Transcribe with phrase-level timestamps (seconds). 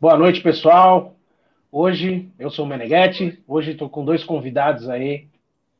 [0.00, 1.16] Boa noite, pessoal.
[1.72, 3.42] Hoje eu sou o Meneghetti.
[3.48, 5.26] Hoje estou com dois convidados aí,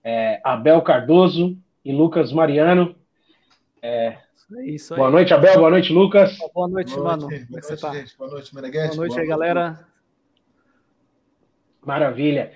[0.02, 2.96] é, Abel Cardoso e Lucas Mariano.
[3.80, 4.18] É,
[4.64, 4.98] isso aí.
[4.98, 5.54] Boa noite, Abel.
[5.58, 6.36] Boa noite, Lucas.
[6.52, 7.28] Boa noite, boa mano.
[7.28, 7.94] Noite, Como é que você tá?
[7.94, 8.18] Gente.
[8.18, 8.96] Boa noite, Meneghetti.
[8.96, 9.86] Boa noite aí, galera.
[11.86, 12.50] Maravilha.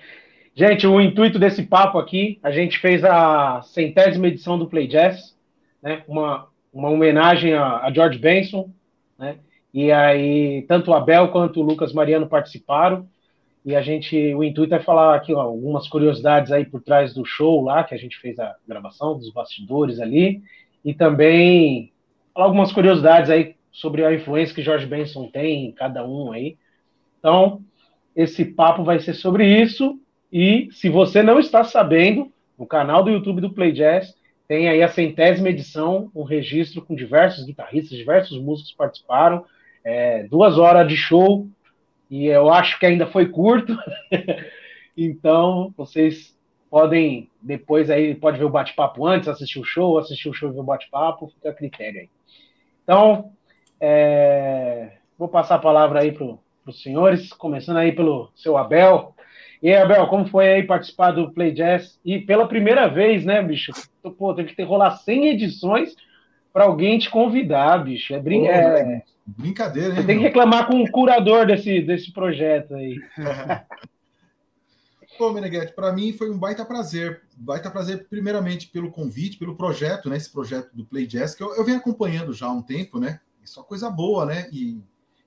[0.53, 5.33] Gente, o intuito desse papo aqui, a gente fez a centésima edição do Play Jazz,
[5.81, 6.03] né?
[6.09, 8.69] Uma, uma homenagem a, a George Benson,
[9.17, 9.37] né?
[9.73, 13.07] E aí, tanto o Abel quanto o Lucas Mariano participaram.
[13.65, 17.25] E a gente, o intuito é falar aqui ó, algumas curiosidades aí por trás do
[17.25, 20.41] show lá, que a gente fez a gravação dos bastidores ali,
[20.83, 21.91] e também
[22.33, 26.57] falar algumas curiosidades aí sobre a influência que George Benson tem em cada um aí.
[27.19, 27.61] Então,
[28.15, 29.99] esse papo vai ser sobre isso.
[30.31, 34.13] E se você não está sabendo, no canal do YouTube do Play Jazz
[34.47, 39.45] tem aí a centésima edição, um registro com diversos guitarristas, diversos músicos participaram,
[39.83, 41.47] é, duas horas de show,
[42.09, 43.75] e eu acho que ainda foi curto.
[44.95, 46.37] então, vocês
[46.69, 50.53] podem depois aí, pode ver o bate-papo antes, assistir o show, assistir o show e
[50.53, 52.09] ver o bate-papo, fica a critério aí.
[52.83, 53.31] Então,
[53.79, 56.25] é, vou passar a palavra aí para
[56.65, 59.13] os senhores, começando aí pelo seu Abel.
[59.61, 61.99] E aí, Abel, como foi aí participar do Play Jazz?
[62.03, 63.71] E pela primeira vez, né, bicho?
[64.17, 65.95] Pô, teve que ter rolar 100 edições
[66.53, 68.13] para alguém te convidar, bicho.
[68.13, 69.03] É, brin é...
[69.25, 69.95] brincadeira, hein?
[69.95, 73.01] Você tem que reclamar com o curador desse, desse projeto aí.
[75.17, 77.23] Pô, Meneghetti, para mim foi um baita prazer.
[77.35, 80.17] Baita prazer, primeiramente, pelo convite, pelo projeto, né?
[80.17, 83.19] Esse projeto do Play Jazz, que eu, eu venho acompanhando já há um tempo, né?
[83.43, 84.47] Isso é coisa boa, né?
[84.51, 84.81] E,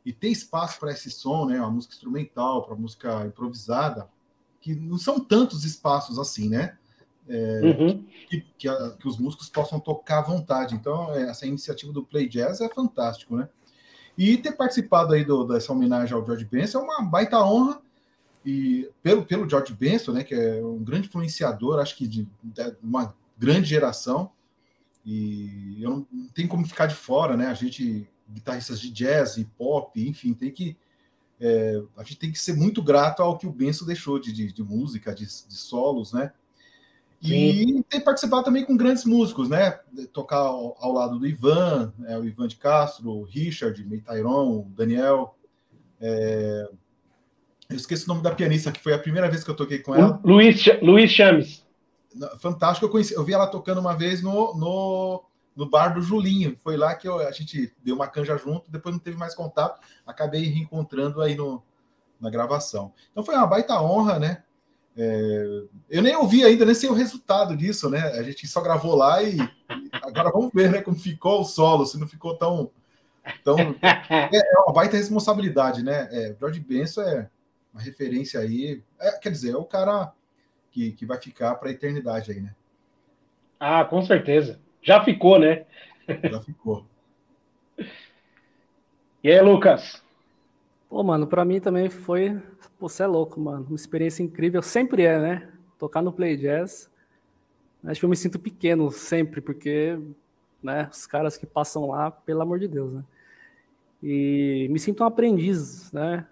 [0.05, 1.58] e ter espaço para esse som, né?
[1.58, 4.08] A música instrumental, para música improvisada,
[4.61, 6.77] que não são tantos espaços assim, né?
[7.28, 8.05] É, uhum.
[8.28, 10.74] que, que, a, que, os músicos possam tocar à vontade.
[10.74, 13.48] Então, é, essa iniciativa do Play Jazz é fantástico, né?
[14.16, 17.80] E ter participado aí do, dessa homenagem ao George Benson é uma baita honra
[18.44, 22.77] e pelo, pelo George Benson, né, que é um grande influenciador, acho que de, de
[22.83, 24.30] uma grande geração.
[25.05, 27.48] E eu não, não tem como ficar de fora, né?
[27.48, 30.77] A gente, guitarristas de jazz e pop, enfim, tem que
[31.40, 34.52] é, a gente tem que ser muito grato ao que o Benson deixou de, de,
[34.52, 36.33] de música, de, de solos, né?
[37.22, 39.80] E tem participado também com grandes músicos, né?
[40.12, 44.66] Tocar ao, ao lado do Ivan, é, o Ivan de Castro, o Richard, Meitairon, o
[44.77, 45.36] Daniel.
[46.00, 46.68] É...
[47.68, 49.94] Eu esqueci o nome da pianista, que foi a primeira vez que eu toquei com
[49.94, 50.20] ela.
[50.24, 51.66] Luiz, Luiz Chames.
[52.38, 56.56] Fantástico, eu, conheci, eu vi ela tocando uma vez no, no, no bar do Julinho.
[56.58, 59.80] Foi lá que eu, a gente deu uma canja junto, depois não teve mais contato,
[60.06, 61.62] acabei reencontrando aí no,
[62.20, 62.92] na gravação.
[63.10, 64.44] Então foi uma baita honra, né?
[64.96, 68.01] É, eu nem ouvi ainda, nem sei o resultado disso, né?
[68.12, 69.36] A gente só gravou lá e
[69.92, 70.80] agora vamos ver, né?
[70.80, 72.70] Como ficou o solo, se não ficou tão.
[73.45, 73.57] tão...
[73.58, 76.08] É, é uma baita responsabilidade, né?
[76.11, 77.29] É, George Benson é
[77.73, 78.83] uma referência aí.
[78.98, 80.12] É, quer dizer, é o cara
[80.70, 82.55] que, que vai ficar para a eternidade aí, né?
[83.61, 84.58] Ah, com certeza.
[84.83, 85.67] Já ficou, né?
[86.30, 86.86] Já ficou.
[89.23, 90.02] E aí, Lucas?
[90.89, 92.41] Pô, mano, pra mim também foi.
[92.79, 93.67] Pô, você é louco, mano.
[93.69, 94.63] Uma experiência incrível.
[94.63, 95.52] Sempre é, né?
[95.79, 96.91] Tocar no Play Jazz.
[97.85, 99.98] Acho que eu me sinto pequeno sempre, porque,
[100.63, 103.05] né, os caras que passam lá, pelo amor de Deus, né?
[104.02, 106.27] E me sinto um aprendiz, né?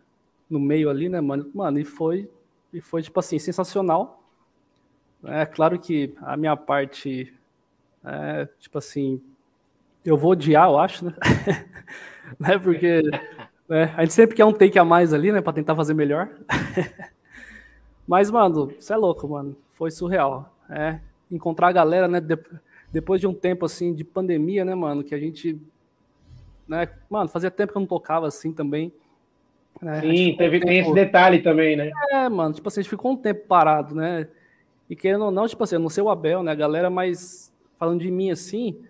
[0.51, 1.51] No meio ali, né, mano?
[1.55, 2.31] Mano, e foi,
[2.73, 4.23] e foi tipo assim, sensacional.
[5.25, 7.35] É claro que a minha parte,
[8.05, 9.23] é, tipo assim,
[10.05, 11.15] eu vou odiar, eu acho, né?
[12.39, 12.59] né?
[12.59, 13.03] Porque
[13.75, 16.31] é, a gente sempre quer um take a mais ali, né, pra tentar fazer melhor.
[18.07, 19.57] Mas, mano, você é louco, mano.
[19.73, 20.55] Foi surreal.
[20.71, 22.39] É, encontrar a galera, né, de,
[22.93, 25.61] depois de um tempo, assim, de pandemia, né, mano, que a gente,
[26.69, 28.93] né, mano, fazia tempo que eu não tocava assim também.
[29.83, 30.01] Né?
[30.01, 30.67] Sim, teve, um tempo...
[30.67, 31.91] tem esse detalhe também, né?
[32.11, 34.29] É, mano, tipo assim, a gente ficou um tempo parado, né?
[34.89, 37.53] E querendo ou não, tipo assim, eu não sei o Abel, né, a galera, mas
[37.77, 38.85] falando de mim assim,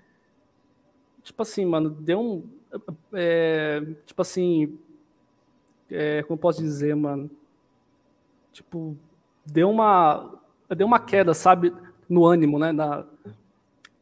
[1.22, 2.44] tipo assim, mano, deu um,
[3.12, 4.78] é, tipo assim,
[5.90, 7.30] é, como posso dizer, mano?
[8.52, 8.96] Tipo,
[9.44, 10.32] deu uma,
[10.76, 11.72] deu uma queda, sabe,
[12.08, 13.04] no ânimo, né, na,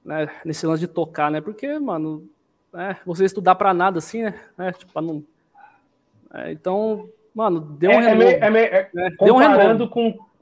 [0.05, 1.41] né, nesse lance de tocar, né?
[1.41, 2.29] Porque, mano,
[2.75, 4.35] é, você estudar para nada assim, né?
[4.59, 5.23] É, tipo, não,
[6.35, 9.11] é, então, mano, deu um é, é, meio, é, né?
[9.17, 10.33] comparando um com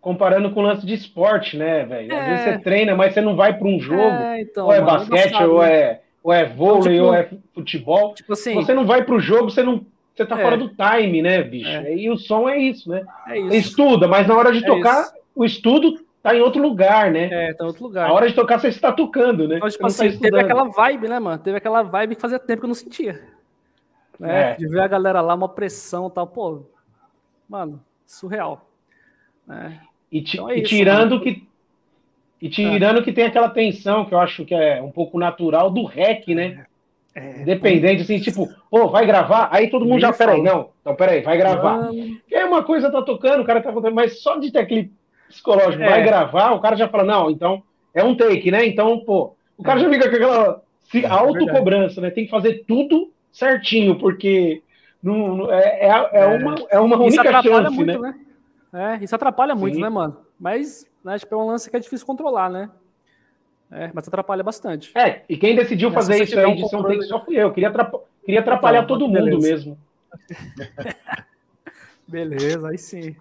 [0.00, 2.14] comparando com o lance de esporte, né, velho?
[2.14, 4.98] Às vezes você treina, mas você não vai para um jogo, então, ou é mano,
[4.98, 5.72] basquete, ou né?
[5.72, 8.14] é ou é vôlei, então, tipo, ou é futebol.
[8.14, 9.84] Tipo assim, você não vai pro jogo, você não.
[10.14, 11.68] Você tá é, fora do time, né, bicho?
[11.68, 11.94] É.
[11.94, 13.04] E o som é isso, né?
[13.28, 13.48] É isso.
[13.48, 15.14] Você estuda, mas na hora de é tocar, isso.
[15.34, 17.28] o estudo tá em outro lugar, né?
[17.30, 18.08] É, tá em outro lugar.
[18.08, 19.56] Na hora de tocar, você está tocando, né?
[19.56, 21.38] Então, tipo assim, tá teve aquela vibe, né, mano?
[21.38, 23.20] Teve aquela vibe que fazia tempo que eu não sentia.
[24.18, 24.52] Né?
[24.52, 24.54] É.
[24.54, 26.26] De ver a galera lá, uma pressão e tal.
[26.26, 26.62] Pô,
[27.46, 28.70] mano, surreal.
[29.46, 29.78] Né?
[30.10, 31.20] E, então é e isso, tirando mano.
[31.22, 31.46] que.
[32.44, 33.02] E tirando é.
[33.02, 36.66] que tem aquela tensão que eu acho que é um pouco natural do REC, né?
[37.14, 39.48] É, Independente, assim, tipo, pô, vai gravar?
[39.50, 41.90] Aí todo mundo já, peraí, não, então peraí, vai gravar.
[41.94, 44.92] E aí uma coisa tá tocando, o cara tá contando, mas só de ter aquele
[45.26, 45.88] psicológico, é.
[45.88, 47.62] vai gravar, o cara já fala, não, então
[47.94, 48.66] é um take, né?
[48.66, 50.62] Então, pô, o cara já fica com aquela
[50.92, 52.10] é, autocobrança, né?
[52.10, 54.60] Tem que fazer tudo certinho, porque
[55.02, 58.14] não, é, é, é, uma, é uma única chance, muito, né?
[58.70, 58.96] né?
[59.00, 59.82] É, isso atrapalha muito, Sim.
[59.82, 60.18] né, mano?
[60.38, 62.70] Mas, né, tipo, é um lance que é difícil controlar, né?
[63.70, 64.96] É, mas atrapalha bastante.
[64.96, 66.54] É, e quem decidiu fazer isso aí, um
[66.84, 67.52] tem só fui eu.
[67.52, 69.30] Queria, atrapalhar, queria atrapalhar então, todo beleza.
[69.30, 69.78] mundo mesmo.
[72.06, 73.16] beleza, aí sim.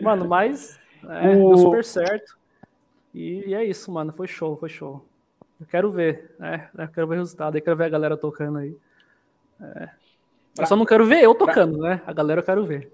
[0.00, 1.48] Mano, mas é, o...
[1.48, 2.36] deu super certo.
[3.14, 4.12] E, e, é isso, mano.
[4.12, 5.04] Foi show, foi show.
[5.60, 6.70] Eu quero ver, né?
[6.76, 7.56] Eu quero ver o resultado.
[7.56, 8.74] Eu quero ver a galera tocando aí.
[9.60, 9.90] É.
[10.58, 12.00] Eu só não quero ver eu tocando, né?
[12.06, 12.90] A galera eu quero ver.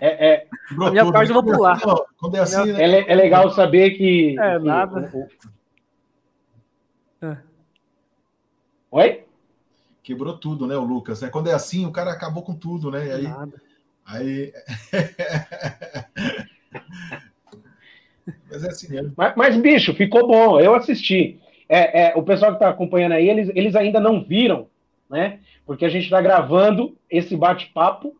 [0.00, 0.46] É, é...
[0.70, 1.80] a minha parte eu vou pular.
[2.18, 2.82] Quando é, assim, né?
[2.82, 4.36] é, é legal saber que.
[4.38, 4.64] É, que...
[4.64, 5.28] nada.
[7.22, 7.36] É.
[8.90, 9.24] Oi?
[10.02, 11.22] Quebrou tudo, né, o Lucas?
[11.22, 13.06] É, quando é assim, o cara acabou com tudo, né?
[13.06, 13.24] E aí.
[13.24, 13.62] Nada.
[14.06, 14.52] Aí.
[18.50, 19.12] mas é assim mesmo.
[19.16, 20.60] Mas, mas, bicho, ficou bom.
[20.60, 21.40] Eu assisti.
[21.68, 24.68] É, é o pessoal que está acompanhando aí, eles, eles ainda não viram,
[25.08, 25.40] né?
[25.64, 28.14] Porque a gente está gravando esse bate-papo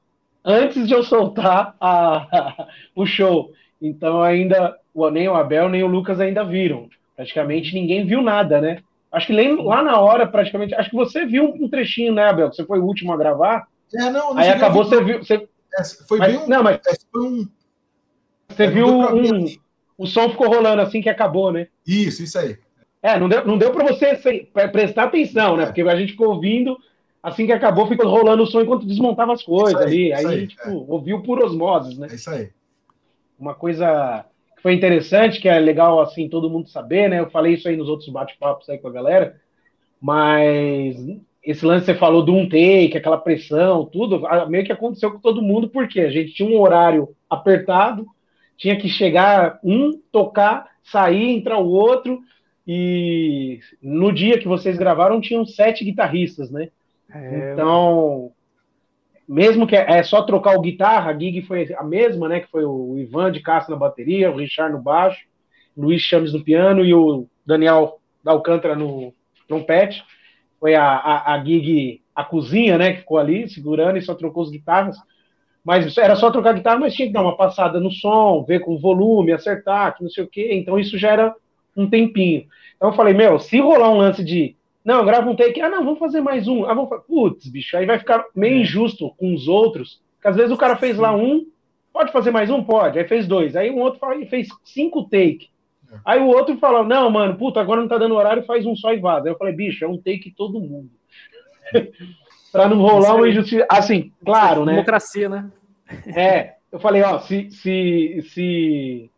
[0.44, 3.52] antes de eu soltar a, o show.
[3.81, 4.76] Então ainda
[5.12, 6.88] nem o Abel nem o Lucas ainda viram.
[7.17, 8.79] Praticamente ninguém viu nada, né?
[9.14, 10.75] Acho que lá na hora, praticamente.
[10.75, 12.52] Acho que você viu um trechinho, né, Abel?
[12.52, 13.69] Você foi o último a gravar.
[13.94, 15.19] É, não, não Aí acabou, você viu.
[15.19, 15.35] Você...
[15.79, 16.49] É, foi mas, bem um.
[16.49, 16.81] Não, mas.
[16.85, 17.49] É, foi um.
[18.49, 19.47] Você é, viu um.
[19.97, 21.69] O som ficou rolando assim que acabou, né?
[21.87, 22.58] Isso, isso aí.
[23.00, 24.17] É, não deu, não deu para você
[24.73, 25.67] prestar atenção, né?
[25.67, 26.76] Porque a gente ficou ouvindo
[27.25, 30.26] assim que acabou, ficou rolando o som enquanto desmontava as coisas aí, ali.
[30.26, 30.85] Aí, aí, tipo, é.
[30.87, 32.09] ouviu por osmoses, né?
[32.11, 32.50] É isso aí.
[33.38, 37.21] Uma coisa que foi interessante, que é legal, assim, todo mundo saber, né?
[37.21, 39.41] Eu falei isso aí nos outros bate-papos aí com a galera,
[39.99, 40.97] mas
[41.43, 45.19] esse lance que você falou do um take, aquela pressão, tudo, meio que aconteceu com
[45.19, 48.06] todo mundo, porque a gente tinha um horário apertado,
[48.59, 52.21] tinha que chegar um, tocar, sair, entrar o outro,
[52.67, 56.69] e no dia que vocês gravaram tinham sete guitarristas, né?
[57.14, 58.32] É, então,
[59.28, 62.40] mesmo que é, é só trocar o guitarra, a gig foi a mesma, né?
[62.40, 65.25] Que foi o Ivan de Castro na bateria, o Richard no baixo,
[65.76, 69.14] Luiz Chames no piano e o Daniel da Alcântara no
[69.46, 70.02] trompete.
[70.58, 72.93] Foi a, a, a gig, a cozinha, né?
[72.93, 74.96] Que ficou ali segurando e só trocou as guitarras.
[75.64, 78.75] Mas era só trocar guitarra, mas tinha que dar uma passada no som, ver com
[78.75, 80.50] o volume, acertar, que não sei o quê.
[80.52, 81.34] Então isso já era
[81.76, 82.46] um tempinho.
[82.76, 84.55] Então eu falei, meu, se rolar um lance de
[84.85, 85.61] não, grava um take.
[85.63, 86.67] Ah, não, vamos fazer mais um.
[86.67, 87.05] Ah, vamos fazer.
[87.05, 88.61] Putz, bicho, aí vai ficar meio é.
[88.61, 90.03] injusto com os outros.
[90.17, 91.47] Porque às vezes o cara fez lá um,
[91.91, 92.63] pode fazer mais um?
[92.63, 92.99] Pode.
[92.99, 93.57] Aí fez dois.
[93.57, 95.49] Aí um outro fez cinco take.
[95.91, 95.97] É.
[96.05, 98.93] Aí o outro fala, não, mano, puta, agora não tá dando horário, faz um só
[98.93, 99.27] e vaza.
[99.27, 100.91] Aí eu falei, bicho, é um take todo mundo.
[102.53, 103.67] pra não rolar uma injustiça.
[103.71, 104.73] Assim, claro, né?
[104.73, 105.51] Democracia, né?
[106.15, 109.11] é, eu falei, ó, se, se, se,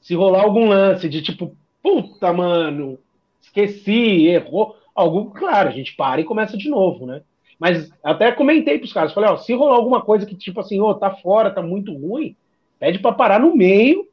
[0.00, 2.98] se rolar algum lance de tipo, puta, mano,
[3.40, 7.22] esqueci, errou algo claro, a gente para e começa de novo, né?
[7.58, 10.80] Mas até comentei para os caras, falei, ó, se rolar alguma coisa que tipo assim,
[10.80, 12.34] ô, tá fora, tá muito ruim,
[12.78, 14.06] pede para parar no meio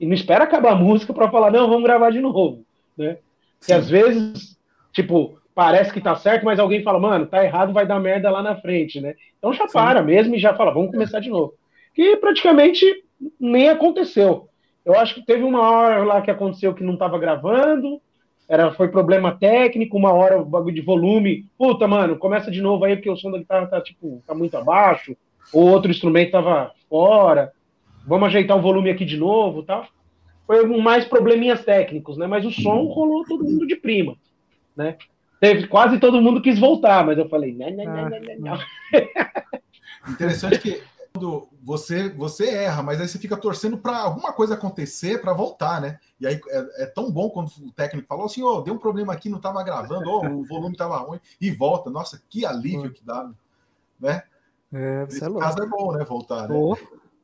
[0.00, 2.64] e não espera acabar a música para falar, não, vamos gravar de novo,
[2.96, 3.18] né?
[3.58, 4.58] Porque às vezes,
[4.92, 8.42] tipo, parece que tá certo, mas alguém fala, mano, tá errado, vai dar merda lá
[8.42, 9.14] na frente, né?
[9.38, 9.72] Então já Sim.
[9.72, 11.54] para mesmo e já fala, vamos começar de novo.
[11.94, 12.84] Que praticamente
[13.40, 14.48] nem aconteceu.
[14.84, 18.00] Eu acho que teve uma hora lá que aconteceu que não estava gravando,
[18.48, 21.44] era, foi problema técnico, uma hora o bagulho de volume.
[21.58, 24.56] Puta, mano, começa de novo aí, porque o som da guitarra tá, tipo, tá muito
[24.56, 25.16] abaixo,
[25.52, 27.52] ou outro instrumento tava fora.
[28.06, 29.86] Vamos ajeitar o volume aqui de novo tal.
[30.46, 32.26] Foi mais probleminhas técnicos, né?
[32.26, 34.14] Mas o som rolou todo mundo de prima,
[34.76, 34.96] né?
[35.40, 38.58] Teve, quase todo mundo quis voltar, mas eu falei, não, não, não, não, não.
[40.08, 40.80] Interessante que
[41.62, 45.98] você você erra, mas aí você fica torcendo para alguma coisa acontecer para voltar, né?
[46.20, 49.12] E aí é, é, tão bom quando o técnico falou assim: oh, deu um problema
[49.12, 51.90] aqui, não estava gravando, oh, o volume estava ruim, e volta.
[51.90, 53.30] Nossa, que alívio que dá,
[54.00, 54.22] né?
[54.72, 56.04] É, Nesse é caso é bom, né?
[56.04, 56.54] Voltar, né?
[56.54, 56.76] Oh.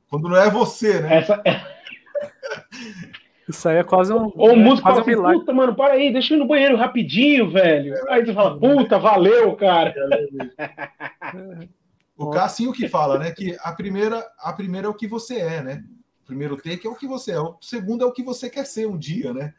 [0.08, 1.18] Quando não é você, né?
[1.18, 1.42] Essa...
[3.48, 4.30] Isso aí é quase um.
[4.36, 7.50] Ou o músico fala assim, puta, mano, para aí, deixa eu ir no banheiro rapidinho,
[7.50, 7.94] velho.
[8.08, 9.92] Aí você fala, puta, valeu, cara.
[12.26, 13.30] O Cassinho o que fala, né?
[13.30, 15.84] Que a primeira, a primeira é o que você é, né?
[16.22, 18.64] O primeiro take é o que você é, o segundo é o que você quer
[18.64, 19.52] ser um dia, né?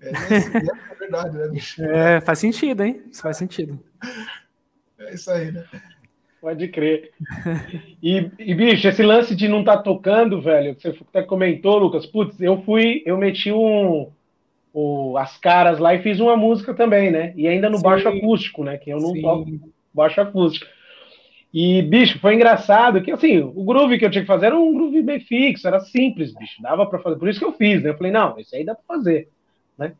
[0.00, 1.82] É, é, é verdade, né, bicho?
[1.86, 3.02] É, faz sentido, hein?
[3.10, 3.82] Isso faz sentido.
[4.98, 5.64] É isso aí, né?
[6.40, 7.10] Pode crer.
[8.00, 12.06] E, e, bicho, esse lance de não estar tá tocando, velho, você até comentou, Lucas,
[12.06, 14.08] putz, eu fui, eu meti um,
[14.72, 17.32] o, as caras lá e fiz uma música também, né?
[17.36, 17.82] E ainda no Sim.
[17.82, 18.78] baixo acústico, né?
[18.78, 19.22] Que eu não Sim.
[19.22, 20.70] toco baixo acústico.
[21.52, 24.74] E, bicho, foi engraçado que, assim, o groove que eu tinha que fazer era um
[24.74, 27.16] groove bem fixo, era simples, bicho, dava para fazer.
[27.16, 27.90] Por isso que eu fiz, né?
[27.90, 29.28] Eu falei, não, esse aí dá para fazer,
[29.78, 29.94] né?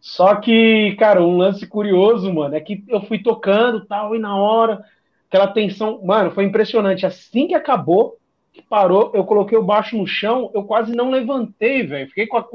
[0.00, 4.36] Só que, cara, um lance curioso, mano, é que eu fui tocando tal, e na
[4.36, 4.84] hora,
[5.28, 7.04] aquela tensão, mano, foi impressionante.
[7.04, 8.16] Assim que acabou,
[8.52, 12.08] que parou, eu coloquei o baixo no chão, eu quase não levantei, velho.
[12.08, 12.46] Fiquei com a,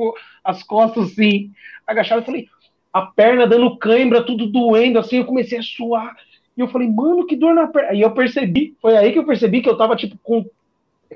[0.44, 1.52] as costas assim,
[1.86, 2.48] agachado, eu falei,
[2.94, 6.16] a perna dando cãibra, tudo doendo, assim, eu comecei a suar.
[6.56, 7.90] E eu falei, mano, que dor na perna.
[7.90, 10.46] Aí eu percebi, foi aí que eu percebi que eu tava, tipo, com,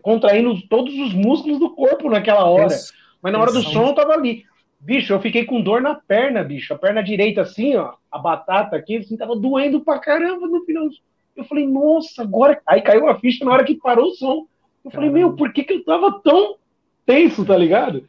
[0.01, 2.67] contraindo todos os músculos do corpo naquela hora.
[2.67, 2.93] Isso.
[3.21, 4.45] Mas na hora do som eu tava ali.
[4.79, 6.73] Bicho, eu fiquei com dor na perna, bicho.
[6.73, 10.87] A perna direita, assim, ó, a batata aqui, assim, tava doendo pra caramba no final.
[11.35, 12.59] Eu falei, nossa, agora.
[12.65, 14.45] Aí caiu a ficha na hora que parou o som.
[14.85, 16.55] Eu falei, meu, por que, que eu tava tão
[17.05, 18.07] tenso, tá ligado?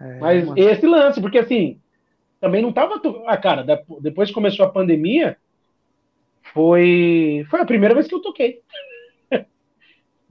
[0.00, 0.58] É, Mas mano.
[0.58, 1.78] esse lance, porque assim,
[2.40, 3.00] também não tava.
[3.26, 3.64] Ah, cara,
[4.00, 5.36] depois que começou a pandemia,
[6.54, 8.60] foi, foi a primeira vez que eu toquei.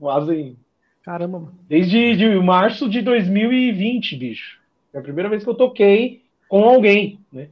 [0.00, 0.56] Quase.
[1.02, 1.58] Caramba, mano.
[1.68, 4.58] Desde de março de 2020, bicho.
[4.90, 7.50] Foi a primeira vez que eu toquei com alguém, né?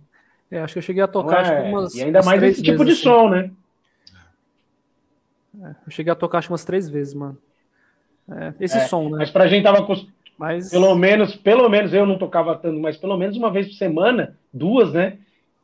[0.51, 1.95] É, acho que eu cheguei a tocar é, umas.
[1.95, 3.03] E ainda mais esse tipo de assim.
[3.03, 3.51] som, né?
[5.63, 7.37] É, eu cheguei a tocar acho umas três vezes, mano.
[8.31, 9.19] É, esse é, som, né?
[9.19, 9.87] Mas pra gente tava.
[10.39, 10.71] Mas...
[10.71, 14.37] Pelo menos, pelo menos eu não tocava tanto, mas pelo menos uma vez por semana,
[14.53, 15.19] duas, né?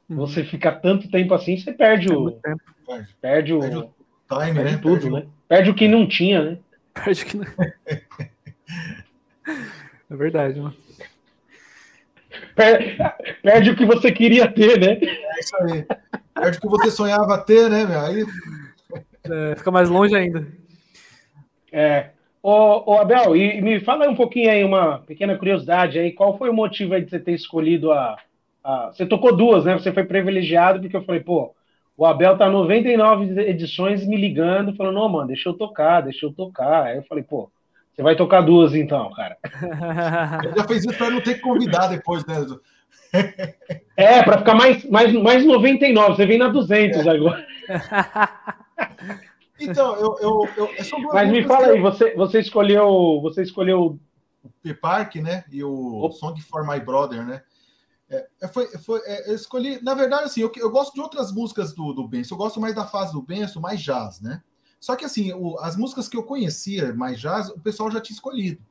[0.09, 0.17] Uhum.
[0.17, 2.31] Você fica tanto tempo assim, você perde o.
[2.31, 2.63] Tempo.
[3.21, 3.61] Perde o.
[3.61, 3.93] Perde o
[4.29, 4.79] time, perde né?
[4.81, 5.27] Tudo, perde né?
[5.47, 6.59] Perde o que não tinha, né?
[6.95, 7.45] Perde o que não.
[10.11, 10.75] é verdade, mano.
[12.55, 12.97] Perde,
[13.43, 14.99] perde, o que você queria ter, né?
[15.03, 15.85] É isso aí.
[16.35, 18.01] Perde o que você sonhava ter, né, meu?
[18.01, 18.25] Aí.
[19.25, 20.47] É, fica mais longe ainda.
[21.71, 22.11] É.
[22.43, 26.49] Ô, ô, Abel, e me fala um pouquinho aí, uma pequena curiosidade aí, qual foi
[26.49, 28.17] o motivo aí de você ter escolhido a,
[28.63, 28.91] a...
[28.93, 29.75] Você tocou duas, né?
[29.75, 31.55] Você foi privilegiado, porque eu falei, pô,
[31.97, 36.33] o Abel tá 99 edições me ligando, falando, não, mano, deixa eu tocar, deixa eu
[36.33, 36.85] tocar.
[36.85, 37.51] Aí eu falei, pô,
[37.93, 39.37] você vai tocar duas então, cara.
[40.45, 42.47] Ele já fez isso para não ter que convidar depois, né?
[43.97, 47.11] É, para ficar mais, mais, mais 99, você vem na 200 é.
[47.11, 47.47] agora.
[49.61, 50.17] Então, eu.
[50.21, 53.19] eu, eu é Mas me fala aí, você, você escolheu.
[53.23, 53.99] Você escolheu.
[54.43, 55.45] O P-Park, né?
[55.51, 56.15] E o Opa.
[56.15, 57.43] Song for My Brother, né?
[58.11, 61.31] É, é, foi, foi, é, eu escolhi, na verdade, assim, eu, eu gosto de outras
[61.31, 64.43] músicas do, do Benson, eu gosto mais da fase do Benson, mais jazz, né?
[64.81, 68.15] Só que, assim, o, as músicas que eu conhecia mais jazz, o pessoal já tinha
[68.15, 68.63] escolhido.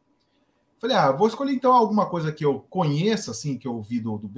[0.80, 4.18] Falei, ah, vou escolher então alguma coisa que eu conheça, assim, que eu ouvi do,
[4.18, 4.32] do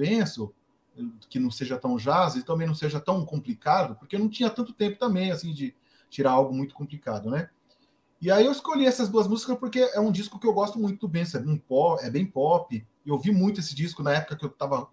[1.28, 4.50] que não seja tão jazz e também não seja tão complicado, porque eu não tinha
[4.50, 5.74] tanto tempo também, assim, de
[6.08, 7.48] tirar algo muito complicado, né?
[8.20, 11.00] E aí eu escolhi essas duas músicas porque é um disco que eu gosto muito
[11.00, 14.36] do Benson, é, um pop, é bem pop, eu ouvi muito esse disco na época
[14.36, 14.88] que eu estava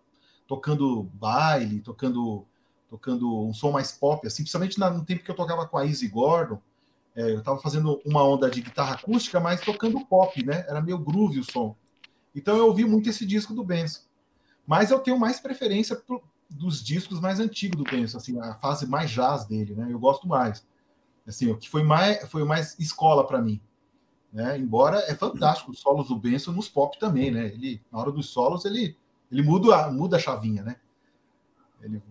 [0.47, 2.45] tocando baile, tocando
[2.89, 6.07] tocando um som mais pop, assim, principalmente no tempo que eu tocava com a Izzy
[6.07, 6.59] Gordon.
[7.15, 10.63] É, eu estava fazendo uma onda de guitarra acústica, mas tocando pop, né?
[10.67, 11.75] Era meio groove o som.
[12.35, 14.01] Então eu ouvi muito esse disco do Benson.
[14.65, 18.87] Mas eu tenho mais preferência pro, dos discos mais antigos do Benson, assim, a fase
[18.87, 19.87] mais jazz dele, né?
[19.89, 20.65] Eu gosto mais.
[21.25, 23.59] Assim, o que foi mais foi mais escola para mim.
[24.31, 24.57] Né?
[24.57, 27.48] Embora é fantástico os solos do Benson nos pop também, né?
[27.48, 28.96] Ele na hora dos solos ele
[29.31, 30.75] ele muda a, muda a chavinha, né?
[31.81, 32.01] Ele,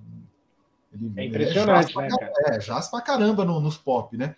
[0.93, 2.09] ele é impressionante, é, né?
[2.09, 4.35] Pra, é, jazz pra caramba no, nos pop, né?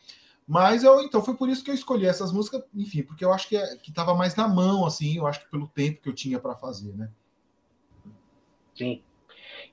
[0.47, 3.49] Mas eu então foi por isso que eu escolhi essas músicas, enfim, porque eu acho
[3.49, 6.15] que é, que tava mais na mão assim, eu acho que pelo tempo que eu
[6.15, 7.11] tinha para fazer, né?
[8.75, 9.03] Sim.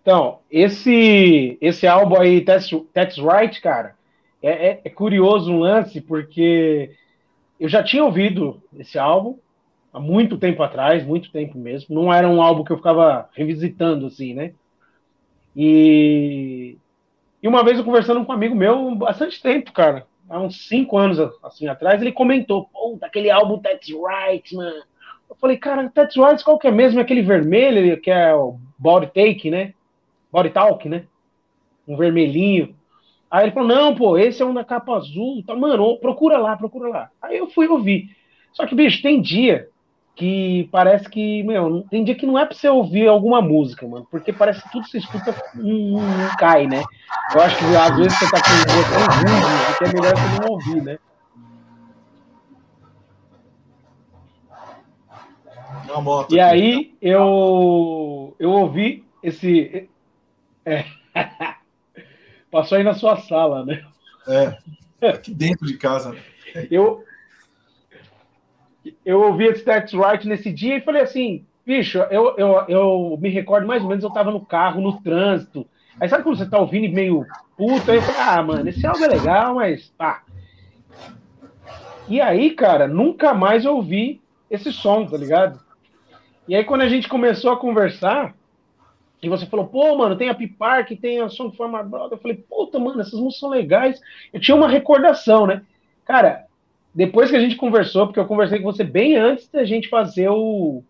[0.01, 3.95] Então, esse esse álbum aí Tex, Tex Right, cara,
[4.41, 6.95] é, é, é curioso um lance porque
[7.59, 9.37] eu já tinha ouvido esse álbum
[9.93, 11.95] há muito tempo atrás, muito tempo mesmo.
[11.95, 14.53] Não era um álbum que eu ficava revisitando assim, né?
[15.55, 16.77] E,
[17.41, 20.97] e uma vez eu conversando com um amigo meu, bastante tempo, cara, há uns cinco
[20.97, 24.83] anos assim atrás, ele comentou, pô, daquele álbum That's Right, mano.
[25.29, 26.99] Eu falei, cara, That's Right, qual que é mesmo?
[26.99, 29.73] É aquele vermelho que é o Body Take, né?
[30.31, 31.05] Body Talk, né?
[31.87, 32.75] Um vermelhinho.
[33.29, 35.43] Aí ele falou, não, pô, esse é um da capa azul.
[35.45, 37.09] Tá, mano, procura lá, procura lá.
[37.21, 38.09] Aí eu fui ouvir.
[38.53, 39.67] Só que, bicho, tem dia
[40.15, 44.07] que parece que, meu, tem dia que não é pra você ouvir alguma música, mano,
[44.09, 46.81] porque parece que tudo você escuta não, não cai, né?
[47.33, 50.51] Eu acho que às vezes você tá com dia tão que é melhor você não
[50.51, 50.97] ouvir, né?
[56.29, 59.89] e aí eu eu ouvi esse
[60.65, 60.85] é,
[62.55, 63.83] passou aí na sua sala, né?
[65.01, 66.13] É, aqui dentro de casa.
[66.13, 66.21] Né?
[66.71, 67.03] Eu,
[69.05, 73.27] eu ouvi esse That's Right nesse dia e falei assim, bicho, eu, eu, eu me
[73.29, 75.67] recordo mais ou menos, eu tava no carro, no trânsito.
[75.99, 77.25] Aí sabe quando você tá ouvindo meio
[77.57, 77.91] puto?
[77.91, 80.23] Aí eu falei, ah, mano, esse álbum é legal, mas tá.
[82.07, 85.59] E aí, cara, nunca mais eu ouvi esse som, tá ligado?
[86.47, 88.33] E aí, quando a gente começou a conversar,
[89.25, 92.17] e você falou, pô, mano, tem a Pipark, tem a Song for My Brother.
[92.17, 93.99] Eu falei, puta, mano, essas músicas são legais.
[94.31, 95.61] Eu tinha uma recordação, né?
[96.05, 96.45] Cara,
[96.93, 100.29] depois que a gente conversou, porque eu conversei com você bem antes da gente fazer
[100.29, 100.83] o,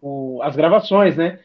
[0.00, 1.38] o as gravações, né?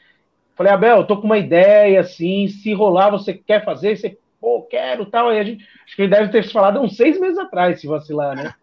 [0.55, 3.97] Falei, Abel, eu tô com uma ideia, assim, se rolar, você quer fazer?
[3.97, 5.29] Você, pô, quero, tal.
[5.29, 8.35] Aí a gente, acho que ele deve ter falado uns seis meses atrás, se vacilar,
[8.35, 8.53] né?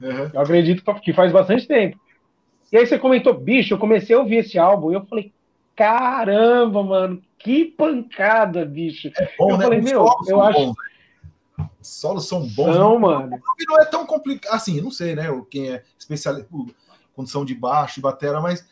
[0.00, 0.30] Uhum.
[0.32, 1.98] Eu acredito que faz bastante tempo.
[2.72, 5.32] E aí você comentou, bicho, eu comecei a ouvir esse álbum e eu falei,
[5.78, 9.12] caramba, mano, que pancada, bicho.
[9.16, 9.64] É bom, eu né?
[9.64, 10.58] falei, meu, eu acho.
[10.58, 10.76] Bons.
[11.80, 12.74] Solos são bons.
[12.74, 13.40] Não, mano.
[13.68, 14.52] Não é tão complicado.
[14.52, 15.26] Assim, não sei, né?
[15.48, 16.48] Quem é especialista,
[17.14, 18.66] condição de baixo e batera, mas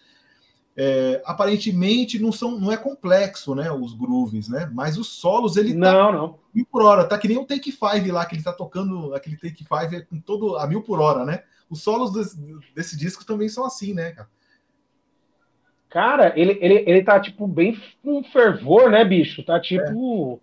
[0.77, 3.71] é, aparentemente não são, não é complexo, né?
[3.71, 4.69] Os grooves, né?
[4.75, 6.39] Mas os solos ele não, tá não.
[6.53, 9.37] mil por hora, tá que nem o Take Five lá que ele tá tocando, aquele
[9.37, 11.45] Take Five é com todo a mil por hora, né?
[11.71, 12.37] Os solos desse,
[12.75, 14.29] desse disco também são assim, né, cara?
[15.97, 17.75] Cara, ele, ele, ele tá, tipo, bem
[18.05, 19.43] com fervor, né, bicho?
[19.43, 20.39] Tá, tipo...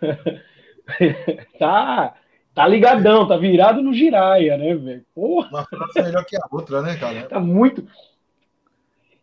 [0.00, 1.36] É.
[1.60, 2.14] tá,
[2.54, 5.04] tá ligadão, tá virado no giraia, né, velho?
[5.14, 7.24] Uma frase melhor que a outra, né, cara?
[7.24, 7.86] Tá muito...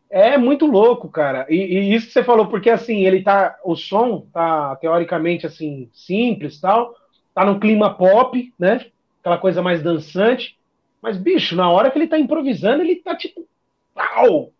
[0.07, 1.47] É muito louco, cara.
[1.49, 3.57] E, e, isso que você falou, porque assim, ele tá.
[3.63, 6.93] O som tá teoricamente assim, simples tal.
[7.33, 8.85] Tá no clima pop, né?
[9.19, 10.59] Aquela coisa mais dançante.
[11.01, 13.47] Mas, bicho, na hora que ele tá improvisando, ele tá tipo.
[13.95, 14.53] Pau!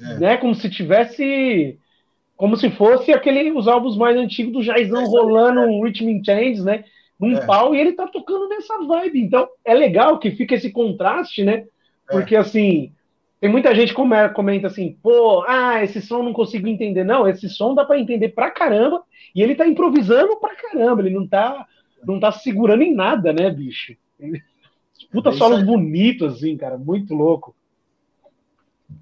[0.00, 0.18] É.
[0.18, 0.36] Né?
[0.36, 1.78] Como se tivesse.
[2.36, 6.62] Como se fosse aquele, os álbuns mais antigos do Jaizão é, rolando um Richmond Change,
[6.62, 6.84] né?
[7.18, 7.44] Num é.
[7.44, 9.20] pau, e ele tá tocando nessa vibe.
[9.20, 11.52] Então, é legal que fica esse contraste, né?
[11.54, 11.66] É.
[12.12, 12.92] Porque assim
[13.40, 17.04] tem muita gente que comenta assim, pô, ah, esse som não consigo entender.
[17.04, 19.02] Não, esse som dá para entender pra caramba,
[19.34, 21.66] e ele tá improvisando pra caramba, ele não tá,
[22.04, 23.96] não tá segurando em nada, né, bicho?
[25.10, 27.56] Puta é solos bonitos, assim, cara, muito louco.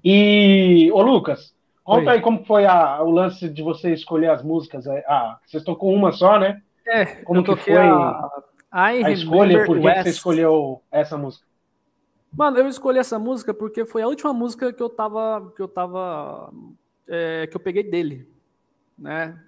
[0.03, 2.15] E, ô Lucas, conta Oi.
[2.15, 4.87] aí como foi a, o lance de você escolher as músicas.
[4.87, 6.61] Ah, você tocou uma só, né?
[6.87, 8.29] É, como que foi a,
[8.71, 11.45] a escolha, por que você escolheu essa música?
[12.31, 15.51] Mano, eu escolhi essa música porque foi a última música que eu tava.
[15.55, 16.53] que eu tava.
[17.07, 18.27] É, que eu peguei dele.
[18.97, 19.39] Né?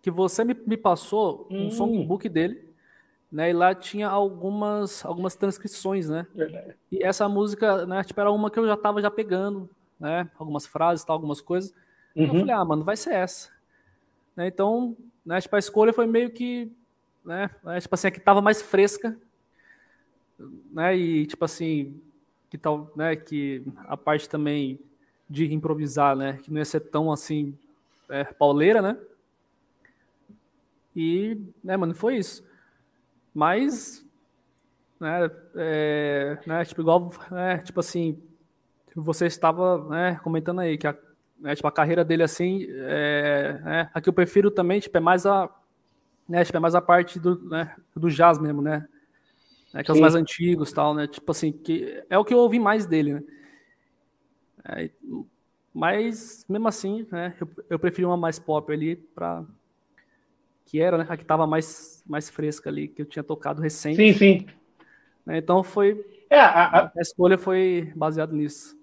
[0.00, 1.70] Que você me, me passou um hum.
[1.70, 2.70] songbook dele.
[3.30, 6.26] Né, e lá tinha algumas, algumas transcrições, né?
[6.34, 6.74] Verdade.
[6.90, 10.28] E essa música, né, tipo, era uma que eu já tava já pegando, né?
[10.38, 11.72] Algumas frases, tal, algumas coisas.
[12.16, 12.24] Uhum.
[12.24, 13.50] Eu falei, ah, mano, vai ser essa.
[14.34, 16.72] Né, então, né, tipo, a escolha foi meio que,
[17.24, 19.16] né, né, tipo assim, a que tava mais fresca,
[20.72, 20.96] né?
[20.96, 22.00] E tipo assim,
[22.48, 24.80] que tal, né, que a parte também
[25.28, 27.56] de improvisar, né, que não ia ser tão assim
[28.08, 28.96] é, pauleira, né?
[30.96, 32.44] E, né, mano, foi isso.
[33.32, 34.04] Mas,
[34.98, 38.20] né, é, né tipo igual, né, tipo assim,
[38.96, 40.96] você estava, né, comentando aí que a,
[41.38, 45.26] né, tipo, a carreira dele assim, é, né, aqui eu prefiro também, tipo, é mais
[45.26, 45.48] a,
[46.28, 48.86] né, tipo, é mais a parte do, né, do jazz mesmo, né?
[49.72, 51.06] né, que é os mais antigos tal, né?
[51.06, 53.22] Tipo assim, que é o que eu ouvi mais dele, né?
[54.64, 54.90] É,
[55.72, 57.34] mas mesmo assim, né?
[57.40, 59.44] Eu, eu preferi uma mais pop ali para
[60.66, 61.06] que era, né?
[61.08, 63.96] A que tava mais mais fresca ali, que eu tinha tocado recente.
[63.96, 64.46] Sim, sim.
[65.24, 66.92] Né, então foi é, a, a...
[66.96, 68.78] a escolha foi baseada nisso.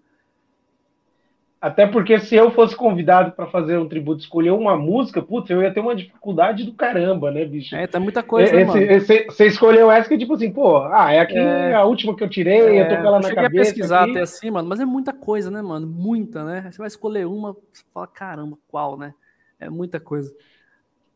[1.59, 5.63] Até porque se eu fosse convidado para fazer um tributo, escolher uma música, putz, eu
[5.63, 7.75] ia ter uma dificuldade do caramba, né, bicho?
[7.75, 11.37] É, tá muita coisa, né, Você escolheu essa que, tipo assim, pô, ah, é aqui
[11.37, 11.73] é...
[11.73, 12.81] a última que eu tirei, é...
[12.81, 13.55] eu tô com ela na cabeça.
[13.55, 14.11] Eu pesquisar aqui.
[14.11, 15.87] até assim, mano, mas é muita coisa, né, mano?
[15.87, 16.69] Muita, né?
[16.71, 19.15] Você vai escolher uma, você fala, caramba, qual, né?
[19.59, 20.31] É muita coisa.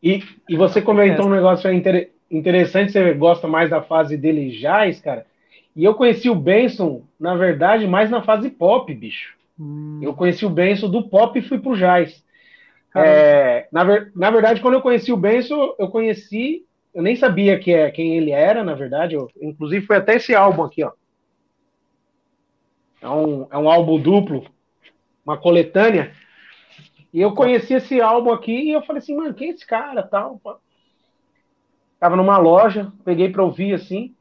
[0.02, 5.00] E, e você comentou um negócio inter, interessante, você gosta mais da fase dele jazz,
[5.00, 5.24] cara.
[5.76, 9.40] E eu conheci o Benson, na verdade, mais na fase pop, bicho.
[9.58, 10.00] Hum.
[10.02, 12.24] Eu conheci o Benson do pop e fui pro jazz.
[12.94, 17.58] É, na, ver, na verdade, quando eu conheci o Benson, eu conheci, eu nem sabia
[17.58, 19.14] que é, quem ele era, na verdade.
[19.14, 20.92] Eu, inclusive, foi até esse álbum aqui, ó.
[23.00, 24.44] É um, é um álbum duplo,
[25.24, 26.12] uma coletânea.
[27.12, 30.02] E eu conheci esse álbum aqui e eu falei assim, mano, quem é esse cara?
[30.02, 30.40] Tal.
[31.98, 34.14] Tava numa loja, peguei pra ouvir assim.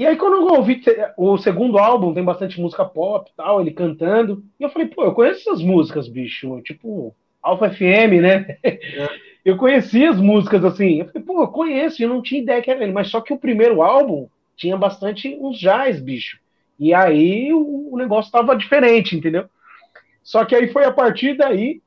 [0.00, 0.82] E aí, quando eu ouvi
[1.14, 4.42] o segundo álbum, tem bastante música pop tal, ele cantando.
[4.58, 6.58] E eu falei, pô, eu conheço essas músicas, bicho.
[6.62, 8.56] Tipo, Alpha FM, né?
[8.62, 8.78] É.
[9.44, 11.00] eu conhecia as músicas assim.
[11.00, 12.94] Eu falei, pô, eu conheço, eu não tinha ideia que era ele.
[12.94, 16.38] Mas só que o primeiro álbum tinha bastante uns jazz, bicho.
[16.78, 19.50] E aí o, o negócio tava diferente, entendeu?
[20.22, 21.82] Só que aí foi a partir daí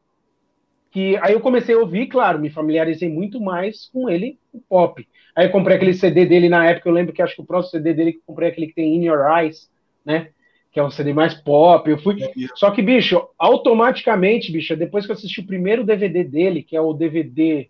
[0.93, 5.05] que aí eu comecei a ouvir, claro, me familiarizei muito mais com ele, o pop.
[5.35, 7.71] Aí eu comprei aquele CD dele na época, eu lembro que acho que o próximo
[7.71, 9.71] CD dele que eu comprei é aquele que tem In Your Eyes,
[10.05, 10.29] né?
[10.71, 11.89] Que é um CD mais pop.
[11.89, 12.17] Eu fui.
[12.53, 16.81] Só que, bicho, automaticamente, bicho, depois que eu assisti o primeiro DVD dele, que é
[16.81, 17.67] o DVD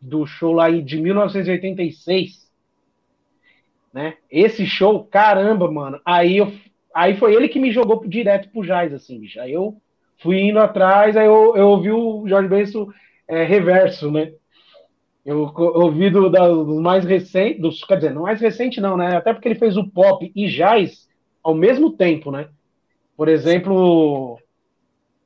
[0.00, 2.48] do show lá de 1986,
[3.92, 4.14] né?
[4.30, 6.00] Esse show, caramba, mano.
[6.04, 6.52] Aí eu
[6.94, 9.40] aí foi ele que me jogou direto pro jazz, assim, bicho.
[9.40, 9.80] Aí eu
[10.20, 12.88] fui indo atrás, aí eu, eu ouvi o Jorge Benson
[13.26, 14.32] é, reverso, né?
[15.24, 18.96] Eu, eu ouvi do, da, dos mais recentes, dos, quer dizer, não mais recente não,
[18.96, 19.16] né?
[19.16, 21.08] Até porque ele fez o pop e jazz
[21.42, 22.48] ao mesmo tempo, né?
[23.16, 24.38] Por exemplo,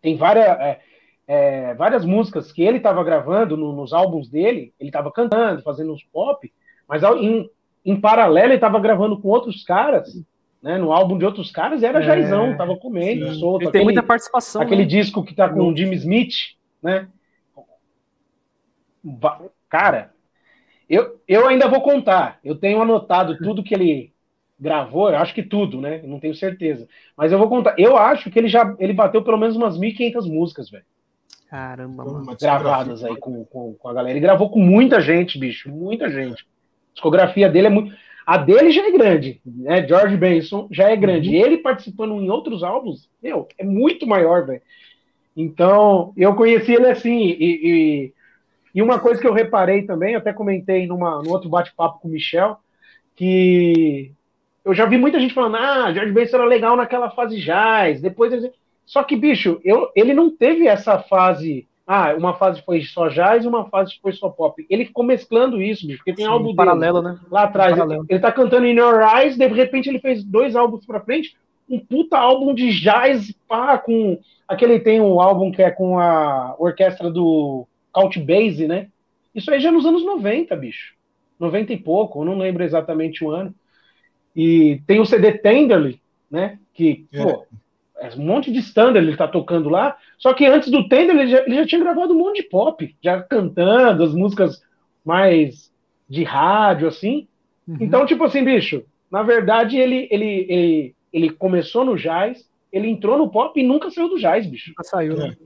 [0.02, 0.80] tem várias, é,
[1.26, 5.92] é, várias músicas que ele estava gravando no, nos álbuns dele, ele estava cantando, fazendo
[5.92, 6.52] uns pop,
[6.88, 7.48] mas em,
[7.84, 10.12] em paralelo ele estava gravando com outros caras
[10.64, 13.38] né, no álbum de outros caras era é, Jaizão, tava comendo, sim.
[13.38, 13.60] solto.
[13.60, 14.62] Ele aquele, tem muita participação.
[14.62, 14.88] Aquele né?
[14.88, 16.32] disco que tá com o Jimmy Smith,
[16.82, 17.06] né?
[19.68, 20.10] Cara,
[20.88, 22.38] eu, eu ainda vou contar.
[22.42, 24.14] Eu tenho anotado tudo que ele
[24.58, 26.00] gravou, eu acho que tudo, né?
[26.02, 26.88] Eu não tenho certeza.
[27.14, 27.74] Mas eu vou contar.
[27.76, 30.84] Eu acho que ele já ele bateu pelo menos umas 1.500 músicas, velho.
[31.50, 32.36] Caramba, mano.
[32.40, 34.16] Gravadas aí com, com, com a galera.
[34.16, 35.70] Ele gravou com muita gente, bicho.
[35.70, 36.42] Muita gente.
[36.42, 37.94] A discografia dele é muito.
[38.26, 39.86] A dele já é grande, né?
[39.86, 41.28] George Benson já é grande.
[41.28, 41.34] Uhum.
[41.34, 44.62] Ele participando em outros álbuns, meu, é muito maior, velho.
[45.36, 48.12] Então, eu conheci ele assim, e, e,
[48.74, 52.10] e, uma coisa que eu reparei também, até comentei numa, num outro bate-papo com o
[52.10, 52.56] Michel,
[53.16, 54.12] que
[54.64, 58.32] eu já vi muita gente falando, ah, George Benson era legal naquela fase jazz, depois
[58.32, 58.52] ele...
[58.86, 63.44] Só que, bicho, eu, ele não teve essa fase ah, uma fase foi só jazz
[63.44, 64.64] e uma fase foi só pop.
[64.70, 67.20] Ele ficou mesclando isso, bicho, porque tem Sim, álbum paralelo, dele, né?
[67.30, 67.76] Lá atrás.
[67.76, 71.36] Ele, ele tá cantando In Your Eyes, de repente ele fez dois álbuns pra frente,
[71.68, 74.18] um puta álbum de jazz, pá, com.
[74.48, 78.88] Aquele tem um álbum que é com a orquestra do Count Basie, né?
[79.34, 80.94] Isso aí já nos anos 90, bicho.
[81.38, 83.54] 90 e pouco, eu não lembro exatamente o ano.
[84.34, 86.58] E tem o CD Tenderly, né?
[86.72, 87.22] Que, é.
[87.22, 87.44] pô, é
[88.16, 89.96] um monte de standard ele tá tocando lá.
[90.18, 92.94] Só que antes do Tender ele já, ele já tinha gravado um monte de pop,
[93.02, 94.62] já cantando as músicas
[95.04, 95.72] mais
[96.08, 97.26] de rádio, assim.
[97.66, 97.78] Uhum.
[97.80, 103.16] Então, tipo assim, bicho, na verdade ele, ele, ele, ele começou no jazz, ele entrou
[103.16, 104.70] no pop e nunca saiu do jazz, bicho.
[104.70, 105.36] Nunca saiu, né?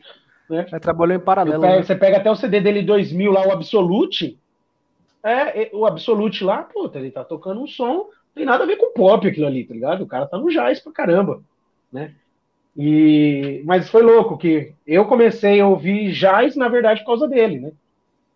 [0.48, 0.66] né?
[0.70, 1.60] Ele trabalhou em paralelo.
[1.60, 1.82] Pego, né?
[1.82, 4.38] Você pega até o CD dele 2000 lá, o Absolute.
[5.22, 8.66] É, é, o Absolute lá, puta, ele tá tocando um som, não tem nada a
[8.66, 10.02] ver com pop aquilo ali, tá ligado?
[10.02, 11.42] O cara tá no jazz pra caramba,
[11.92, 12.14] né?
[12.78, 17.58] E, mas foi louco que eu comecei a ouvir jazz, na verdade, por causa dele,
[17.58, 17.72] né?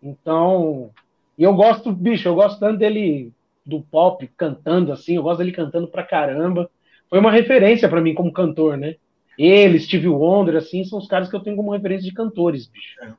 [0.03, 0.89] Então,
[1.37, 3.31] e eu gosto, bicho, eu gosto tanto dele,
[3.65, 6.69] do pop, cantando assim, eu gosto dele cantando pra caramba.
[7.09, 8.95] Foi uma referência para mim como cantor, né?
[9.37, 13.01] Ele, Steve Wonder, assim, são os caras que eu tenho como referência de cantores, bicho.
[13.01, 13.13] É.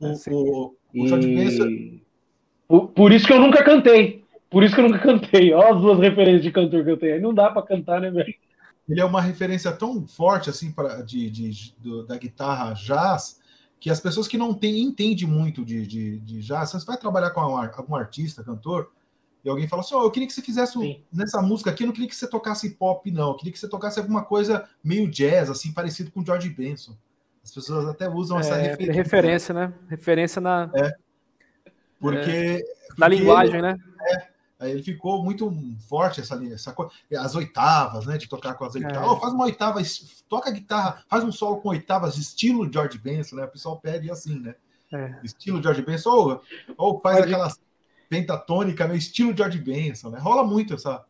[0.00, 2.02] O, o, o e...
[2.66, 4.24] por, por, isso que eu nunca cantei.
[4.48, 5.52] Por isso que eu nunca cantei.
[5.52, 7.14] Olha as duas referências de cantor que eu tenho.
[7.14, 8.34] Aí não dá para cantar, né, velho?
[8.92, 13.40] Ele é uma referência tão forte assim para de, de, de, da guitarra jazz
[13.80, 17.30] que as pessoas que não tem, entendem muito de, de, de jazz, você vai trabalhar
[17.30, 18.92] com algum artista, cantor,
[19.44, 21.02] e alguém fala assim: oh, eu queria que você fizesse Sim.
[21.12, 23.68] nessa música aqui, eu não queria que você tocasse pop, não, eu queria que você
[23.68, 26.96] tocasse alguma coisa meio jazz, assim, parecido com George Benson.
[27.42, 28.92] As pessoas até usam é, essa referência.
[28.92, 29.72] Referência, né?
[29.88, 30.70] Referência na.
[30.76, 30.92] É.
[31.98, 32.30] Porque.
[32.30, 32.60] É,
[32.96, 33.76] na linguagem, né?
[34.00, 34.28] É,
[34.68, 35.52] ele ficou muito
[35.88, 38.18] forte essa, essa coisa, as oitavas, né?
[38.18, 39.02] De tocar com as oitavas.
[39.02, 39.10] É.
[39.10, 39.80] Oh, faz uma oitava,
[40.28, 43.44] toca guitarra, faz um solo com oitavas, estilo George Benson, né?
[43.44, 44.54] O pessoal pede assim, né?
[44.92, 45.16] É.
[45.24, 46.42] Estilo George Benson, ou,
[46.76, 47.32] ou faz Pode...
[47.32, 47.52] aquela
[48.08, 50.18] pentatônica, meio estilo George Benson, né?
[50.18, 51.04] Rola muito essa,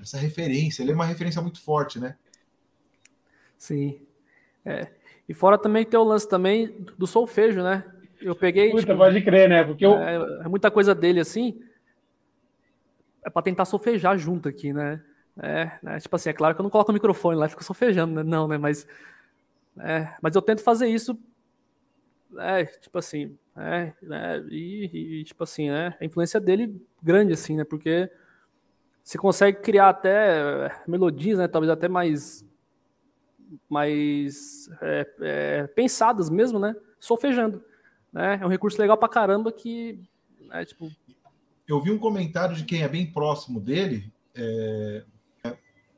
[0.00, 2.16] essa referência, ele é uma referência muito forte, né?
[3.58, 4.00] Sim.
[4.64, 4.88] É.
[5.28, 7.84] E fora também tem o lance também do solfejo, né?
[8.20, 8.70] Eu peguei.
[8.70, 9.62] Puta, tipo, pode crer, né?
[9.64, 9.98] Porque eu...
[9.98, 11.60] é, é muita coisa dele assim
[13.24, 15.02] é para tentar sofejar junto aqui, né?
[15.40, 16.00] É, né?
[16.00, 18.22] Tipo assim, é claro que eu não coloco o microfone lá e fico sofejando, né?
[18.22, 18.58] Não, né?
[18.58, 18.86] Mas,
[19.78, 21.18] é, mas eu tento fazer isso,
[22.38, 24.44] é, tipo assim, é, né?
[24.50, 25.96] E, e, tipo assim, né?
[26.00, 27.64] A influência dele grande, assim, né?
[27.64, 28.10] Porque
[29.02, 31.48] você consegue criar até melodias, né?
[31.48, 32.44] Talvez até mais,
[33.68, 36.74] mais é, é, pensadas mesmo, né?
[37.00, 37.64] Sofejando,
[38.12, 38.38] né?
[38.40, 39.98] É um recurso legal pra caramba que,
[40.40, 40.64] né?
[40.64, 40.90] Tipo,
[41.72, 44.12] eu vi um comentário de quem é bem próximo dele.
[44.34, 45.04] É,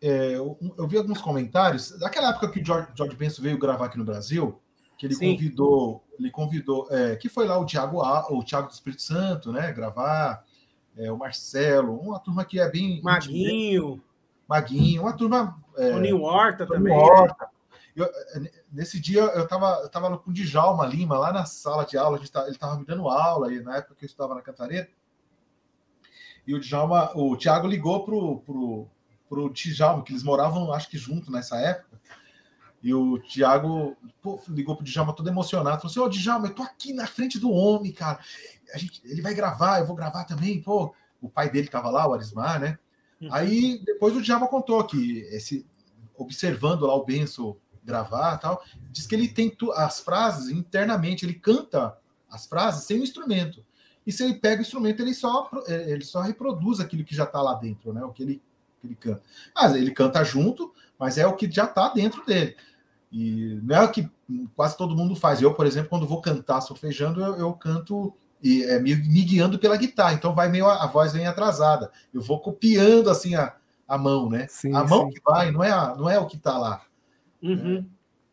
[0.00, 1.98] é, eu, eu, vi alguns comentários.
[1.98, 4.60] Daquela época que o George, George Benson veio gravar aqui no Brasil,
[4.96, 5.34] que ele Sim.
[5.34, 9.72] convidou, ele convidou, é, que foi lá o Thiago, o Thiago do Espírito Santo, né,
[9.72, 10.44] gravar,
[10.96, 14.00] é, o Marcelo, uma turma que é bem Maguinho,
[14.48, 16.92] Maguinho, uma turma é, Toninho Horta também.
[16.92, 17.48] Horta.
[17.96, 18.10] Eu,
[18.72, 22.18] nesse dia eu estava eu tava com o Djalma Lima lá na sala de aula,
[22.30, 24.88] tá, ele estava me dando aula aí na época que eu estava na Cantareira.
[26.46, 28.88] E o Djalma, o Thiago ligou pro, pro,
[29.28, 32.00] pro Djalma, que eles moravam, acho que junto nessa época.
[32.82, 36.54] E o Thiago pô, ligou pro Djalma todo emocionado, falou assim: Ô, oh, Djalma, eu
[36.54, 38.18] tô aqui na frente do homem, cara.
[38.74, 40.60] A gente, ele vai gravar, eu vou gravar também.
[40.60, 42.78] Pô, o pai dele tava lá, o Arismar, né?
[43.20, 43.28] Uhum.
[43.32, 45.66] Aí depois o Djalma contou que esse
[46.16, 51.96] observando lá o Benço gravar tal, diz que ele tem as frases internamente, ele canta
[52.30, 53.63] as frases sem o instrumento.
[54.06, 57.24] E se ele pega o instrumento, ele só, é, ele só reproduz aquilo que já
[57.24, 58.04] está lá dentro, né?
[58.04, 58.42] O que ele,
[58.80, 59.22] que ele canta.
[59.54, 62.56] Mas ele canta junto, mas é o que já está dentro dele.
[63.10, 64.10] E não é o que
[64.56, 65.40] quase todo mundo faz.
[65.40, 68.12] Eu, por exemplo, quando vou cantar solfejando, eu, eu canto
[68.42, 70.12] e, é, me, me, guiando pela guitarra.
[70.12, 71.90] Então vai meio a, a, voz vem atrasada.
[72.12, 73.54] Eu vou copiando assim a,
[73.88, 74.46] a mão, né?
[74.48, 75.14] Sim, a mão sim.
[75.14, 76.82] que vai, não é, a, não é o que está lá.
[77.42, 77.78] Uhum.
[77.78, 77.84] É,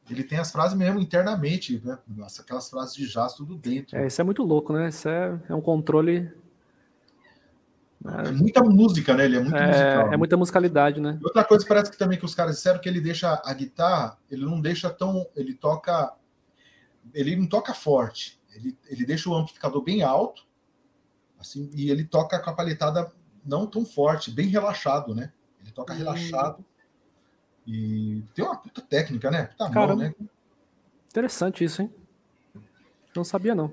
[0.10, 1.98] ele tem as frases mesmo internamente, né?
[2.08, 3.98] Nossa, aquelas frases de jazz tudo dentro.
[3.98, 4.90] É, isso é muito louco, né?
[4.90, 6.32] Isso é, é um controle.
[8.02, 8.24] Né?
[8.28, 9.26] É muita música, né?
[9.26, 10.14] Ele é muito é, musical.
[10.14, 11.18] É muita musicalidade, né?
[11.22, 14.18] E outra coisa parece que também que os caras disseram que ele deixa a guitarra,
[14.30, 15.26] ele não deixa tão.
[15.36, 16.14] Ele toca.
[17.14, 20.46] Ele não toca forte ele, ele deixa o amplificador bem alto,
[21.40, 23.12] assim, e ele toca com a palhetada
[23.44, 25.32] não tão forte, bem relaxado, né?
[25.62, 25.98] Ele toca hum.
[25.98, 26.66] relaxado.
[27.68, 29.50] E tem uma puta técnica, né?
[29.58, 30.14] Tá bom, né?
[31.10, 31.94] Interessante isso, hein?
[33.16, 33.72] Não sabia, não.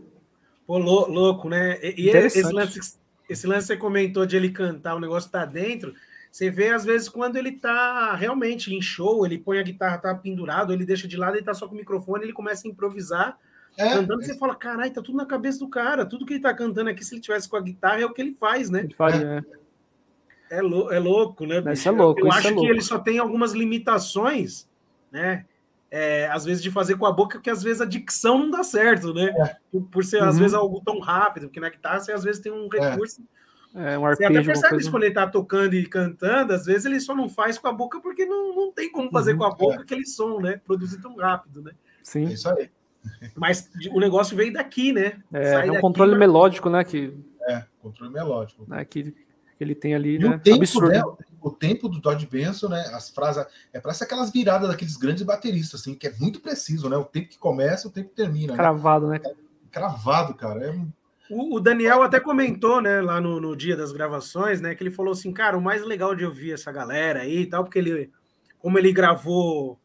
[0.67, 1.79] Pô, louco, né?
[1.83, 2.99] E, esse lance,
[3.29, 5.95] esse lance que você comentou de ele cantar, o negócio tá dentro.
[6.31, 10.15] Você vê, às vezes, quando ele tá realmente em show, ele põe a guitarra, tá
[10.15, 13.39] pendurado, ele deixa de lado, ele tá só com o microfone, ele começa a improvisar
[13.79, 13.95] é.
[13.95, 16.05] cantando, você fala, caralho, tá tudo na cabeça do cara.
[16.05, 18.21] Tudo que ele tá cantando aqui, se ele tivesse com a guitarra, é o que
[18.21, 18.81] ele faz, né?
[18.81, 19.39] Ele faria, é.
[19.39, 19.59] É,
[20.61, 21.63] lou é louco, né?
[21.73, 22.21] Isso é louco.
[22.21, 22.65] Eu acho é louco.
[22.65, 24.69] que ele só tem algumas limitações,
[25.11, 25.45] né?
[25.91, 28.63] É, às vezes de fazer com a boca, que às vezes a dicção não dá
[28.63, 29.33] certo, né?
[29.37, 29.57] É.
[29.71, 30.29] Por, por, ser, uhum.
[30.29, 32.91] às vezes, algo tão rápido, porque na guitarra você às vezes tem um é.
[32.91, 33.23] recurso.
[33.75, 36.85] É, um arpejo, você até percebe isso quando ele tá tocando e cantando, às vezes
[36.85, 39.39] ele só não faz com a boca porque não, não tem como fazer uhum.
[39.39, 40.61] com a boca aquele som, né?
[40.67, 41.73] Produzir tão rápido, né?
[42.03, 42.27] Sim.
[42.27, 42.71] É isso aí.
[43.35, 45.21] Mas o negócio veio daqui, né?
[45.33, 46.19] É, é um controle pra...
[46.19, 46.85] melódico, né?
[46.85, 47.15] Que,
[47.49, 48.65] é, controle melódico.
[48.69, 49.15] Né, que
[49.65, 50.37] ele tem ali, e né?
[50.37, 50.89] O tempo, Absurdo.
[50.89, 51.03] Né,
[51.41, 52.81] o tempo do Todd Benson, né?
[52.93, 53.47] As frases.
[53.73, 56.97] É parece aquelas viradas daqueles grandes bateristas, assim, que é muito preciso, né?
[56.97, 58.55] O tempo que começa, o tempo que termina.
[58.55, 59.21] Cravado, né?
[59.23, 59.35] né?
[59.71, 60.67] Cravado, cara.
[60.67, 60.75] É...
[61.31, 64.75] O, o, Daniel até comentou, né, lá no, no dia das gravações, né?
[64.75, 67.65] Que ele falou assim, cara, o mais legal de ouvir essa galera aí e tal,
[67.65, 68.11] porque ele,
[68.59, 69.79] como ele gravou.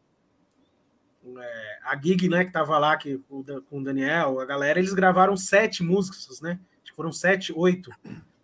[1.36, 5.36] É, a gig, né, que tava lá que, com o Daniel, a galera, eles gravaram
[5.36, 6.58] sete músicas, né?
[6.82, 7.90] Acho que foram sete, oito,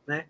[0.07, 0.27] né?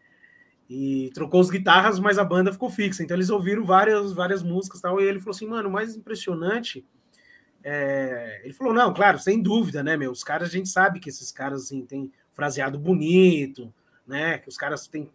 [0.72, 3.02] E trocou as guitarras, mas a banda ficou fixa.
[3.02, 5.00] Então eles ouviram várias, várias músicas e tal.
[5.00, 6.86] E ele falou assim, mano, o mais impressionante.
[7.64, 8.40] É...
[8.44, 10.12] Ele falou, não, claro, sem dúvida, né, meu?
[10.12, 13.74] Os caras, a gente sabe que esses caras assim, têm fraseado bonito,
[14.06, 14.38] né?
[14.38, 15.10] Que os caras têm.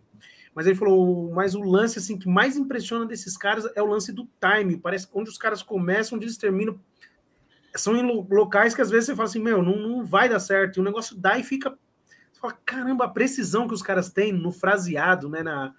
[0.53, 4.11] Mas ele falou, mas o lance assim que mais impressiona desses caras é o lance
[4.11, 4.77] do time.
[4.77, 6.77] Parece onde os caras começam, onde eles terminam
[7.77, 10.77] são em locais que às vezes você fala assim, meu, não, não vai dar certo.
[10.77, 11.77] E o negócio dá e fica.
[12.45, 15.41] Fala, caramba, a precisão que os caras têm no fraseado, né?
[15.41, 15.73] Na,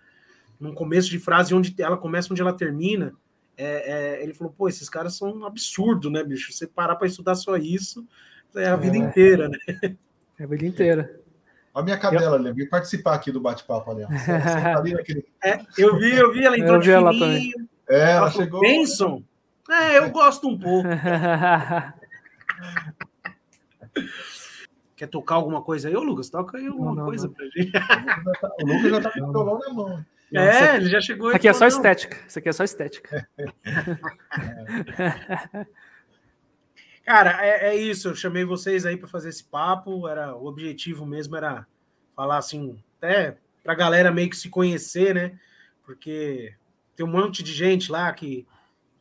[0.58, 3.14] no começo de frase, onde ela começa, onde ela termina.
[3.56, 6.52] É, é, ele falou, pô, esses caras são um absurdo, né, bicho?
[6.52, 8.04] Você parar para estudar só isso
[8.54, 9.00] é a vida é.
[9.00, 9.58] inteira, né?
[10.38, 11.20] É a vida inteira.
[11.72, 14.02] Olha a minha cadela, ali, vim participar aqui do bate-papo ali.
[14.02, 14.82] Tá
[15.44, 17.52] é, eu vi, eu vi, ela entrou eu vi ela também.
[17.88, 18.60] É, ela, ela chegou.
[18.60, 19.22] Benson,
[19.70, 20.88] é, eu gosto um pouco.
[24.96, 26.30] Quer tocar alguma coisa aí, ô Lucas?
[26.30, 27.34] Toca aí alguma não, não, coisa não.
[27.34, 27.70] pra gente.
[28.62, 30.04] O Lucas já tá com o violão na mão.
[30.32, 31.28] É, ele já chegou.
[31.28, 32.16] Isso aqui é só estética.
[32.26, 33.28] Isso aqui é só estética.
[37.04, 38.08] Cara, é, é, isso.
[38.08, 40.08] Eu chamei vocês aí para fazer esse papo.
[40.08, 41.66] Era o objetivo mesmo era
[42.16, 45.38] falar assim, até para a galera meio que se conhecer, né?
[45.84, 46.54] Porque
[46.96, 48.46] tem um monte de gente lá que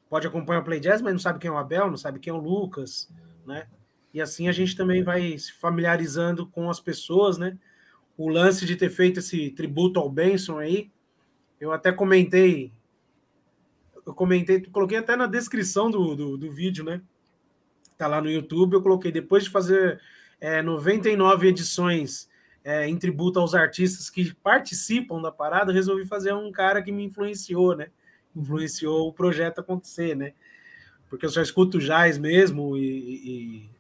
[0.10, 2.32] pode acompanhar o Play Jazz, mas não sabe quem é o Abel, não sabe quem
[2.32, 3.10] é o Lucas,
[3.46, 3.68] né?
[4.16, 7.58] E assim a gente também vai se familiarizando com as pessoas, né?
[8.16, 10.90] O lance de ter feito esse tributo ao Benson aí,
[11.60, 12.72] eu até comentei,
[14.06, 17.02] eu comentei, coloquei até na descrição do, do, do vídeo, né?
[17.98, 20.00] Tá lá no YouTube, eu coloquei, depois de fazer
[20.40, 22.30] é, 99 edições
[22.64, 27.04] é, em tributo aos artistas que participam da parada, resolvi fazer um cara que me
[27.04, 27.90] influenciou, né?
[28.34, 30.32] influenciou o projeto acontecer, né?
[31.10, 33.75] Porque eu só escuto jazz mesmo e, e,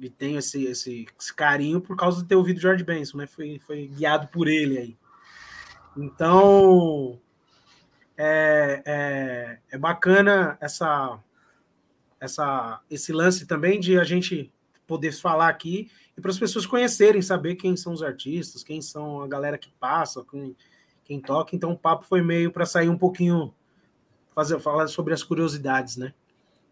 [0.00, 3.26] e tenho esse, esse, esse, carinho por causa de ter ouvido George Benson, né?
[3.26, 4.96] Foi, foi guiado por ele aí.
[5.96, 7.20] Então
[8.16, 11.18] é, é, é bacana essa,
[12.18, 14.52] essa, esse lance também de a gente
[14.86, 19.22] poder falar aqui e para as pessoas conhecerem, saber quem são os artistas, quem são
[19.22, 20.56] a galera que passa, quem,
[21.04, 21.54] quem toca.
[21.54, 23.54] Então o papo foi meio para sair um pouquinho,
[24.34, 26.12] fazer falar sobre as curiosidades, né?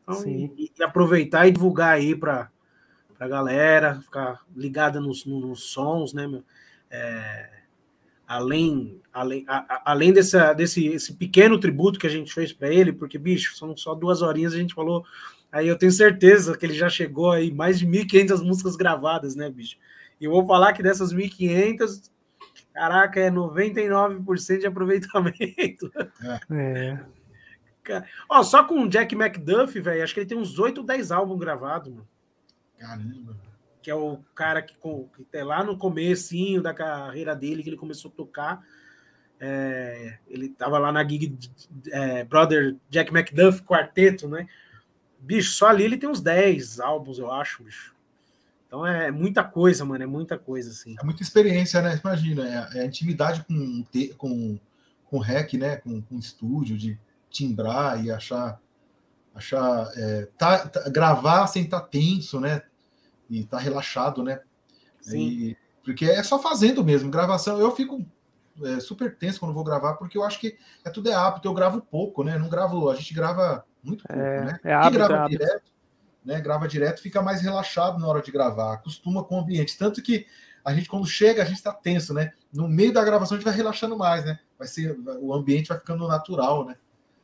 [0.02, 2.50] Então, e, e, aproveitar e divulgar aí para
[3.18, 6.44] a galera, ficar ligada nos, nos sons, né, meu?
[6.90, 7.50] É,
[8.26, 12.92] além além, a, além dessa, desse esse pequeno tributo que a gente fez para ele,
[12.92, 15.04] porque, bicho, são só duas horinhas, a gente falou.
[15.50, 19.50] Aí eu tenho certeza que ele já chegou aí mais de 1.500 músicas gravadas, né,
[19.50, 19.76] bicho?
[20.20, 22.10] E eu vou falar que dessas 1.500,
[22.72, 25.90] caraca, é 99% de aproveitamento.
[26.50, 27.00] É.
[28.28, 31.10] Ó, só com o Jack McDuff, velho, acho que ele tem uns 8 ou 10
[31.10, 32.06] álbuns gravados, mano.
[32.78, 33.36] Caramba.
[33.82, 37.76] Que é o cara que, que tá lá no comecinho da carreira dele, que ele
[37.76, 38.62] começou a tocar.
[39.40, 41.38] É, ele tava lá na gig
[41.92, 44.46] é, Brother Jack McDuff Quarteto, né?
[45.20, 47.94] Bicho, só ali ele tem uns 10 álbuns, eu acho, bicho.
[48.66, 50.94] Então é muita coisa, mano, é muita coisa, assim.
[51.00, 51.98] É muita experiência, né?
[52.04, 53.84] Imagina, é, é a intimidade com,
[54.16, 54.58] com,
[55.06, 55.76] com rec, né?
[55.76, 56.98] Com, com estúdio, de
[57.30, 58.60] timbrar e achar
[59.34, 62.62] achar é, tá, tá, gravar sem estar tá tenso, né?
[63.28, 64.40] E tá relaxado, né?
[65.00, 65.18] Sim.
[65.18, 67.10] E, porque é só fazendo mesmo.
[67.10, 68.04] Gravação, eu fico
[68.62, 71.48] é, super tenso quando vou gravar, porque eu acho que é tudo é hábito.
[71.48, 72.38] Eu gravo pouco, né?
[72.38, 74.60] Não gravo, a gente grava muito pouco, é, né?
[74.64, 75.72] É hábito, grava é direto,
[76.24, 76.40] né?
[76.40, 79.78] Grava direto, fica mais relaxado na hora de gravar, acostuma com o ambiente.
[79.78, 80.26] Tanto que
[80.64, 82.32] a gente, quando chega, a gente está tenso, né?
[82.52, 84.38] No meio da gravação, a gente vai relaxando mais, né?
[84.58, 86.76] Vai ser, o ambiente vai ficando natural, né?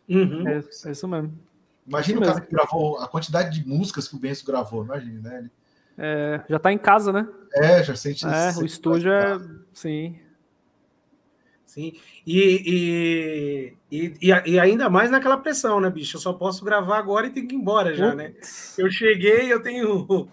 [0.09, 0.49] Uhum.
[0.49, 1.39] É, é, isso mesmo.
[1.87, 2.47] Imagina isso o cara mesmo.
[2.47, 5.39] que gravou a quantidade de músicas que o Benço gravou, imagina, né?
[5.39, 5.51] Ele...
[5.97, 7.27] É, já está em casa, né?
[7.55, 8.27] É, já sente.
[8.27, 9.41] É, o estúdio é.
[9.73, 10.19] Sim.
[11.65, 11.93] Sim.
[12.25, 16.17] E, e, e, e, ainda mais naquela pressão, né, bicho?
[16.17, 18.33] Eu só posso gravar agora e tenho que ir embora já, né?
[18.79, 20.07] Eu cheguei, eu tenho.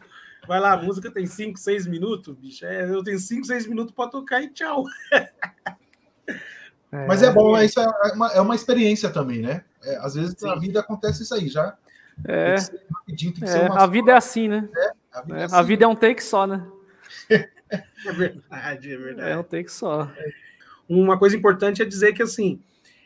[0.48, 2.66] Vai lá, a música tem 5, 6 minutos, bicho.
[2.66, 4.84] É, eu tenho 5, 6 minutos para tocar e tchau.
[6.94, 9.64] É, Mas é bom, isso é uma, é uma experiência também, né?
[9.82, 10.46] É, às vezes sim.
[10.46, 11.78] na vida acontece isso aí, já.
[12.28, 14.70] É, é a vida é assim, né?
[14.76, 16.68] É, a, vida é, é assim, a vida é um take só, né?
[17.30, 19.30] é verdade, é verdade.
[19.30, 20.12] É um take só.
[20.88, 22.62] Uma coisa importante é dizer que, assim,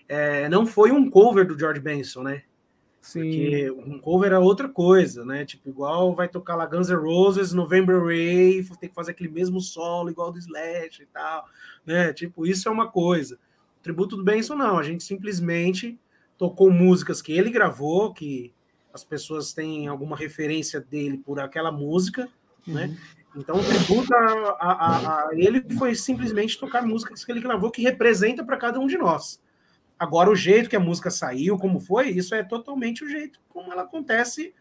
[0.08, 2.44] é, não foi um cover do George Benson, né?
[3.02, 3.22] Sim.
[3.22, 5.46] Porque um cover é outra coisa, né?
[5.46, 9.62] Tipo, igual vai tocar lá Guns N' Roses, November Rain, tem que fazer aquele mesmo
[9.62, 11.46] solo, igual do Slash e tal,
[11.86, 12.12] né?
[12.14, 13.38] Tipo, isso é uma coisa
[13.86, 14.80] tributo do Benson, não.
[14.80, 16.00] A gente simplesmente
[16.40, 18.52] tocou músicas que ele gravou, que
[18.96, 22.30] as pessoas têm alguma referência dele por aquela música,
[22.66, 22.86] né?
[22.86, 22.92] uhum.
[22.92, 22.98] né?
[23.38, 27.82] Então, o tributo a, a, a, ele foi simplesmente tocar músicas que ele gravou que
[27.82, 29.42] representa para cada um de nós.
[30.00, 33.74] Agora, o jeito que a música saiu, como foi, isso é totalmente o jeito como
[33.74, 34.54] ela acontece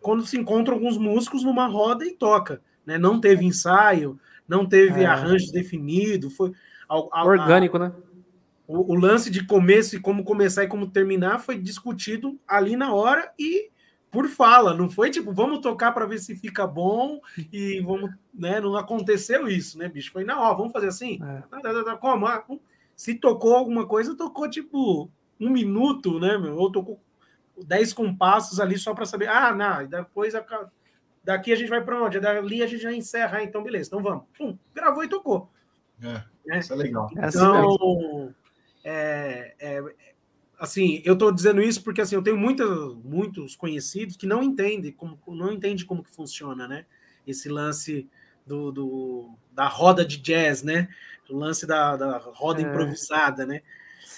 [0.00, 2.62] quando se encontram alguns músicos numa roda e toca.
[2.86, 2.98] Né?
[2.98, 4.16] Não teve ensaio,
[4.46, 5.06] não teve é.
[5.06, 6.52] arranjo definido, foi
[6.88, 7.92] orgânico, né?
[8.68, 12.92] O, o, lance de começo e como começar e como terminar foi discutido ali na
[12.92, 13.70] hora e
[14.10, 14.74] por fala.
[14.74, 17.18] Não foi tipo, vamos tocar para ver se fica bom
[17.50, 18.60] e vamos, né?
[18.60, 20.12] Não aconteceu isso, né, bicho?
[20.12, 21.18] Foi na hora, vamos fazer assim?
[21.22, 21.96] É.
[21.96, 22.26] Como?
[22.26, 22.44] Ah,
[22.94, 26.56] se tocou alguma coisa, tocou tipo um minuto, né, meu?
[26.56, 27.00] Ou tocou
[27.64, 29.28] dez compassos ali só para saber.
[29.28, 30.44] Ah, não, depois a,
[31.24, 32.20] daqui a gente vai para onde?
[32.20, 34.24] Dali a gente já encerra, ah, então beleza, então vamos.
[34.36, 35.50] Pum, gravou e tocou.
[36.02, 36.58] É, é.
[36.58, 37.08] Isso é legal.
[37.12, 38.34] Então,
[38.90, 39.84] é, é,
[40.58, 42.64] assim, eu estou dizendo isso porque assim, eu tenho muita,
[43.04, 46.86] muitos conhecidos que não entendem como não entende como que funciona, né?
[47.26, 48.08] Esse lance
[48.46, 50.88] do, do da roda de jazz, né?
[51.28, 52.64] O lance da, da roda é.
[52.64, 53.60] improvisada, né?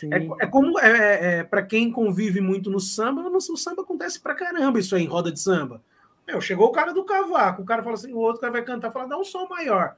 [0.04, 3.82] É, é, como é, é, é para quem convive muito no samba, no, o samba
[3.82, 5.82] acontece pra caramba isso aí em roda de samba.
[6.28, 8.92] Meu, chegou o cara do cavaco, o cara fala assim, o outro cara vai cantar,
[8.92, 9.96] fala, dá um som maior.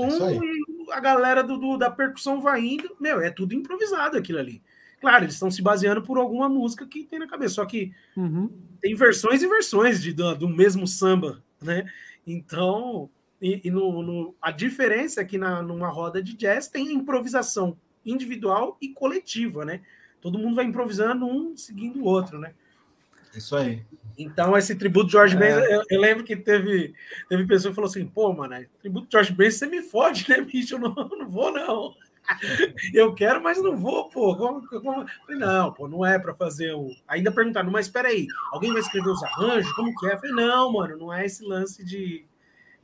[0.00, 2.96] Um e a galera do, do, da percussão vai indo.
[3.00, 4.62] Meu, é tudo improvisado aquilo ali.
[5.00, 8.50] Claro, eles estão se baseando por alguma música que tem na cabeça, só que uhum.
[8.80, 11.86] tem versões e versões de, do, do mesmo samba, né?
[12.26, 13.08] Então,
[13.40, 17.76] e, e no, no, a diferença é que na, numa roda de jazz tem improvisação
[18.04, 19.82] individual e coletiva, né?
[20.20, 22.54] Todo mundo vai improvisando um seguindo o outro, né?
[23.34, 23.84] Isso aí.
[24.18, 25.38] Então, esse tributo George é.
[25.38, 26.92] Benson, eu, eu, lembro que teve,
[27.28, 30.40] teve pessoa que falou assim: pô, mano, tributo de George Benson, você me fode, né,
[30.40, 30.74] bicho?
[30.74, 31.94] Eu não, não vou, não.
[32.92, 34.36] Eu quero, mas não vou, pô.
[34.36, 35.06] Como, como...
[35.08, 36.90] Falei, não, pô, não é para fazer o.
[37.06, 39.72] Ainda perguntaram, mas espera aí, alguém vai escrever os arranjos?
[39.72, 40.14] Como que é?
[40.14, 42.24] Eu falei, não, mano, não é esse lance de,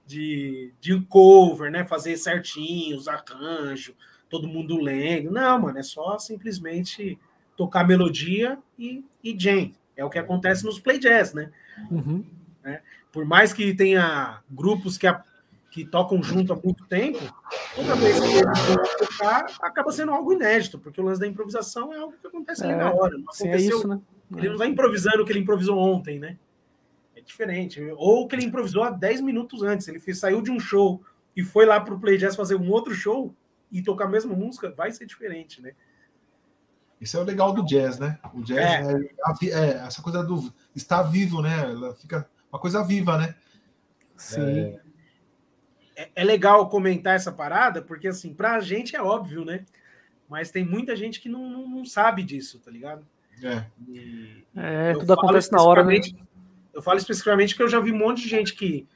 [0.07, 1.85] de, de cover, né?
[1.85, 3.95] Fazer certinho, os arranjos,
[4.31, 5.31] todo mundo lendo.
[5.31, 7.19] Não, mano, é só simplesmente
[7.57, 9.73] tocar melodia e, e jam.
[9.97, 11.51] É o que acontece nos play jazz, né?
[11.91, 12.25] Uhum.
[12.63, 12.81] né?
[13.13, 15.23] Por mais que tenha grupos que, a,
[15.71, 17.19] que tocam junto há muito tempo,
[17.77, 21.93] toda vez que eles vão tocar, acaba sendo algo inédito, porque o lance da improvisação
[21.93, 23.13] é algo que acontece ali É, na hora.
[23.17, 24.01] Não é aconteceu, isso, né?
[24.37, 26.37] Ele não vai improvisando o que ele improvisou ontem, né?
[27.15, 27.81] É diferente.
[27.97, 29.87] Ou o que ele improvisou há 10 minutos antes.
[29.87, 31.01] Ele fez- saiu de um show
[31.37, 33.33] e foi lá pro Play Jazz fazer um outro show
[33.71, 35.73] e tocar a mesma música, vai ser diferente, né?
[37.01, 38.19] Isso é o legal do jazz, né?
[38.33, 38.93] O jazz É.
[38.93, 41.61] é, vi- é essa coisa do estar vivo, né?
[41.71, 43.35] Ela fica uma coisa viva, né?
[44.17, 44.79] Sim.
[45.97, 49.65] É, é legal comentar essa parada, porque assim, pra gente é óbvio, né?
[50.29, 53.07] Mas tem muita gente que não, não, não sabe disso, tá ligado?
[53.43, 53.65] É.
[53.89, 56.01] E- É, tudo acontece na hora, né?
[56.73, 58.87] Eu falo especificamente que eu já vi um monte de gente que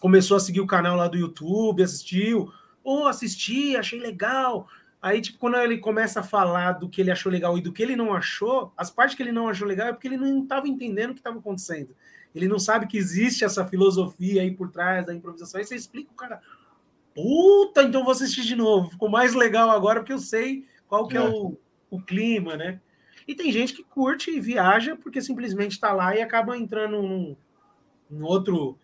[0.00, 4.66] começou a seguir o canal lá do YouTube, assistiu, ou assisti, achei legal.
[5.02, 7.82] Aí, tipo, quando ele começa a falar do que ele achou legal e do que
[7.82, 10.68] ele não achou, as partes que ele não achou legal é porque ele não estava
[10.68, 11.94] entendendo o que estava acontecendo.
[12.32, 15.58] Ele não sabe que existe essa filosofia aí por trás da improvisação.
[15.58, 16.40] Aí você explica o cara,
[17.14, 18.90] puta, então vou assistir de novo.
[18.90, 21.28] Ficou mais legal agora porque eu sei qual que é, É.
[21.28, 21.58] o,
[21.90, 22.80] o clima, né?
[23.26, 27.36] E tem gente que curte e viaja porque simplesmente está lá e acaba entrando num,
[28.10, 28.78] num outro,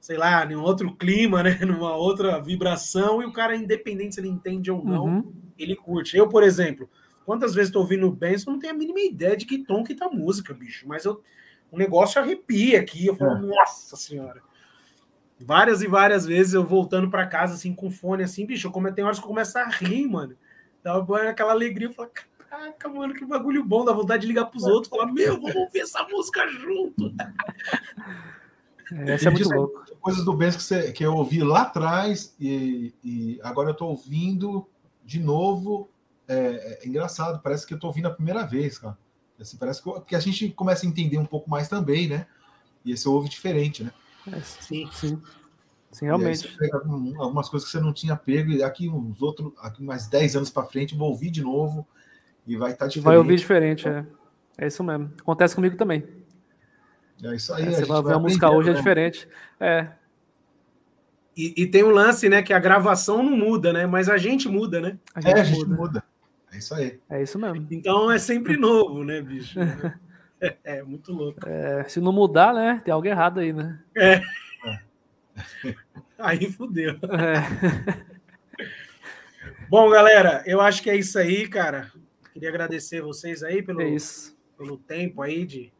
[0.00, 1.58] sei lá, num outro clima, né?
[1.66, 5.32] Numa outra vibração, e o cara, independente se ele entende ou não, Uhum.
[5.58, 6.16] Ele curte.
[6.16, 6.88] Eu, por exemplo,
[7.24, 9.94] quantas vezes estou ouvindo o Benson, não tenho a mínima ideia de que tom que
[9.94, 10.86] tá a música, bicho.
[10.88, 11.22] Mas eu,
[11.70, 13.06] o negócio arrepia aqui.
[13.06, 14.42] Eu falo, nossa senhora.
[15.38, 18.90] Várias e várias vezes eu voltando para casa, assim, com fone, assim, bicho, eu come-
[18.92, 20.34] tem horas que eu começo a rir, mano.
[20.82, 20.96] Dá
[21.28, 22.10] aquela alegria, eu falo,
[22.48, 25.80] caraca, mano, que bagulho bom, dá vontade de ligar pros outros, falar, meu, vamos ouvir
[25.80, 27.12] essa música junto.
[28.92, 29.84] É, Essa é muito louco.
[30.00, 33.86] Coisas do Benz que, você- que eu ouvi lá atrás e, e agora eu tô
[33.88, 34.66] ouvindo
[35.06, 35.88] de novo.
[36.28, 38.98] É, é engraçado, parece que eu tô ouvindo a primeira vez, cara.
[39.40, 42.26] Assim, parece que, eu- que a gente começa a entender um pouco mais também, né?
[42.84, 43.92] E esse ouve diferente, né?
[44.32, 44.88] É, Sim.
[44.92, 45.22] sim.
[45.92, 46.38] Sim, realmente.
[46.50, 49.82] você pega um- algumas coisas que você não tinha pego, e aqui uns outros, aqui
[49.82, 51.86] mais 10 anos para frente, eu vou ouvir de novo
[52.46, 53.04] e vai estar E diferente.
[53.04, 54.04] vai ouvir diferente, é.
[54.58, 55.12] É isso mesmo.
[55.20, 56.04] Acontece comigo também.
[57.22, 57.64] É isso aí.
[57.64, 58.18] É, a você gente vai ver vai a
[58.50, 58.78] hoje é né?
[58.78, 59.28] diferente.
[59.60, 59.88] É,
[61.36, 63.86] E, e tem um lance, né, que a gravação não muda, né?
[63.86, 64.98] Mas a gente muda, né?
[65.14, 65.76] a É, gente a gente muda.
[65.76, 66.04] muda.
[66.52, 66.98] É isso aí.
[67.10, 67.66] É isso mesmo.
[67.70, 69.58] Então é sempre novo, né, bicho?
[70.38, 71.40] É, é muito louco.
[71.48, 72.78] É, se não mudar, né?
[72.84, 73.80] Tem algo errado aí, né?
[76.18, 76.92] Aí fudeu.
[76.92, 78.06] É.
[79.68, 81.90] Bom, galera, eu acho que é isso aí, cara.
[82.34, 84.36] Queria agradecer vocês aí pelo, É isso.
[84.58, 85.72] pelo tempo aí de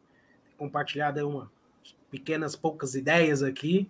[0.57, 1.51] compartilhar uma
[2.09, 3.87] pequenas poucas ideias aqui.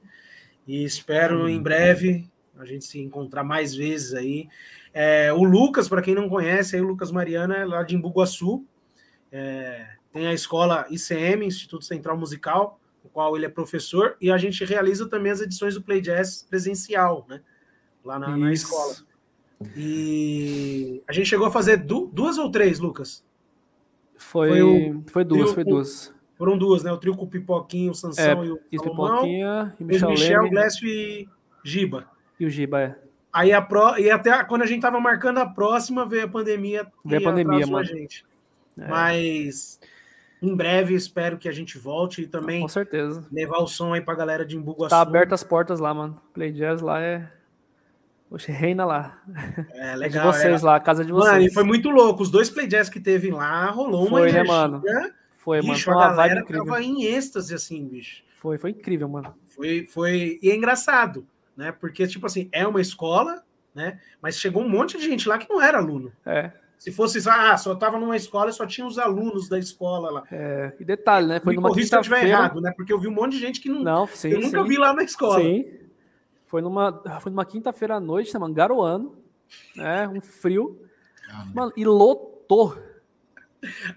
[0.68, 4.50] E espero em breve a gente se encontrar mais vezes aí.
[4.94, 8.66] É, o Lucas, para quem não conhece, aí o Lucas Mariana é lá de Embu-Guaçu.
[9.32, 14.38] É, tem a escola ICM, Instituto Central Musical, no qual ele é professor, e a
[14.38, 17.42] gente realiza também as edições do Play Jazz presencial, né?
[18.04, 18.96] Lá na, na escola.
[19.76, 23.24] E a gente chegou a fazer du- duas ou três, Lucas?
[24.16, 26.14] Foi, Foi foi, o duas, trio foi duas.
[26.38, 26.92] Foram duas, né?
[26.92, 29.08] O trio com o Pipoquinho, o Sansão e o Isso, Salomão.
[29.16, 31.28] Pipoquinha, e Michel, Michel, Leme Glécio e
[31.64, 32.06] Giba.
[32.40, 32.96] e o Giba, é.
[33.34, 33.98] Aí a pro...
[33.98, 37.58] e até quando a gente tava marcando a próxima, veio a pandemia Veio a pandemia,
[37.66, 37.86] atrasou a mano.
[37.86, 38.26] gente.
[38.80, 38.88] É.
[38.88, 39.80] Mas
[40.42, 43.26] em breve espero que a gente volte e também Com certeza.
[43.32, 44.90] levar o som aí pra galera de Embu-Guaçu.
[44.90, 46.20] Tá aberto as portas lá, mano.
[46.34, 47.28] Play Jazz lá é.
[48.30, 49.20] Oxe, reina lá.
[49.74, 50.32] É É de legal.
[50.34, 51.34] vocês lá, a casa de vocês.
[51.34, 52.22] Mano, e foi muito louco.
[52.24, 54.54] Os dois play jazz que teve lá, rolou uma Foi, né, energia.
[54.54, 54.82] mano?
[55.48, 55.74] Foi, mano.
[55.76, 56.66] bicho, Foi a uma vibe galera incrível.
[56.66, 58.22] tava em êxtase, assim, bicho.
[58.36, 59.34] Foi, foi incrível, mano.
[59.48, 60.38] Foi, foi.
[60.44, 61.26] E é engraçado,
[61.56, 61.72] né?
[61.72, 63.42] Porque, tipo assim, é uma escola,
[63.74, 63.98] né?
[64.22, 66.12] Mas chegou um monte de gente lá que não era aluno.
[66.26, 70.12] É, Se fosse, ah, só tava numa escola e só tinha os alunos da escola
[70.12, 70.24] lá.
[70.30, 70.74] é.
[70.80, 71.40] E detalhe, né?
[71.40, 72.40] Foi Me numa corrija se eu estiver quinta-feira.
[72.44, 72.74] errado, né?
[72.76, 74.68] Porque eu vi um monte de gente que não, Não, sim, eu nunca sim.
[74.68, 75.40] vi lá na escola.
[75.40, 75.66] Sim.
[76.46, 78.54] Foi numa, foi numa quinta-feira à noite, né, mano?
[78.54, 79.18] Garoando.
[79.78, 80.08] Né?
[80.10, 80.82] Um frio.
[81.54, 82.78] Mano, e lotou.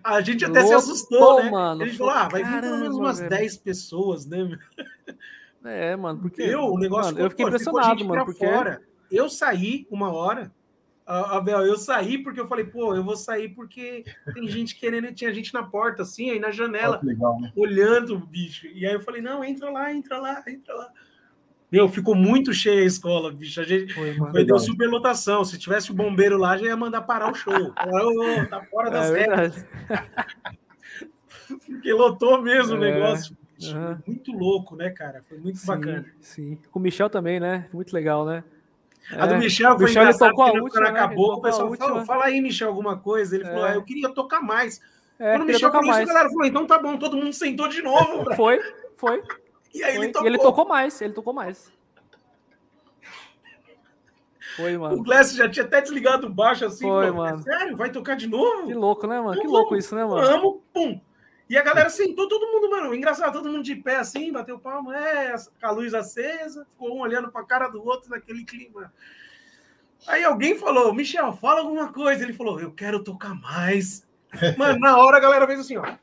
[0.03, 1.51] A gente até se Lotou, assustou, né?
[1.51, 1.83] mano.
[1.83, 3.31] a gente falou, ah, vai vir pelo menos umas velho.
[3.31, 4.59] 10 pessoas, né?
[5.65, 6.43] É, mano, porque.
[6.43, 8.47] Eu, o negócio mano, eu fiquei pô, impressionado, gente mano, pra porque.
[8.47, 8.83] fora.
[9.11, 10.51] Eu saí uma hora.
[11.07, 15.35] Abel, eu saí porque eu falei, pô, eu vou sair porque tem gente querendo, tinha
[15.35, 17.53] gente na porta, assim, aí na janela, legal, né?
[17.57, 18.69] olhando o bicho.
[18.69, 20.93] E aí eu falei, não, entra lá, entra lá, entra lá.
[21.71, 23.61] Meu, ficou muito cheia a escola, bicho.
[23.61, 24.33] A gente Foi, mano.
[24.33, 25.45] foi, deu superlotação.
[25.45, 27.53] Se tivesse o bombeiro lá, já ia mandar parar o show.
[27.75, 29.67] Falar, ô, tá fora das É regras.
[31.67, 32.93] Porque lotou mesmo o É.
[32.93, 33.37] negócio.
[33.63, 33.99] Uhum.
[34.07, 35.23] Muito louco, né, cara?
[35.29, 36.07] Foi muito sim, bacana.
[36.21, 36.59] Sim.
[36.71, 37.69] Com o Michel também, né?
[37.73, 38.43] Muito legal, né?
[39.13, 39.39] A do é.
[39.39, 40.91] Michel foi Michel, ele tocou a última, quando né?
[40.91, 43.35] acabou, o pessoal falou, fala aí, Michel, alguma coisa.
[43.37, 43.73] Ele falou, é.
[43.73, 44.81] ah, eu queria tocar mais.
[45.19, 47.69] É, quando o Michel falou isso, a galera falou, então tá bom, todo mundo sentou
[47.69, 48.25] de novo.
[48.37, 48.61] Foi,
[48.97, 49.23] foi.
[49.75, 50.05] E aí foi.
[50.05, 50.27] ele tocou.
[50.27, 51.73] E ele tocou mais, ele tocou mais.
[54.57, 54.97] Foi, mano.
[54.97, 56.87] O Glass já tinha até desligado o baixo assim.
[56.87, 57.43] Foi, falou, mano.
[57.43, 57.77] Sério?
[57.77, 58.67] Vai tocar de novo?
[58.67, 59.41] Que louco, né, mano?
[59.41, 60.27] que louco isso, né, mano?
[60.27, 61.01] Amo, pum.
[61.49, 64.97] E a galera sentou, todo mundo, mano, engraçado, todo mundo de pé assim, bateu palma,
[64.97, 68.93] é, com a luz acesa, ficou um olhando pra cara do outro naquele clima.
[70.07, 72.23] Aí alguém falou, Michel, fala alguma coisa.
[72.23, 74.07] Ele falou, eu quero tocar mais.
[74.57, 75.97] Mano, na hora a galera fez assim, ó.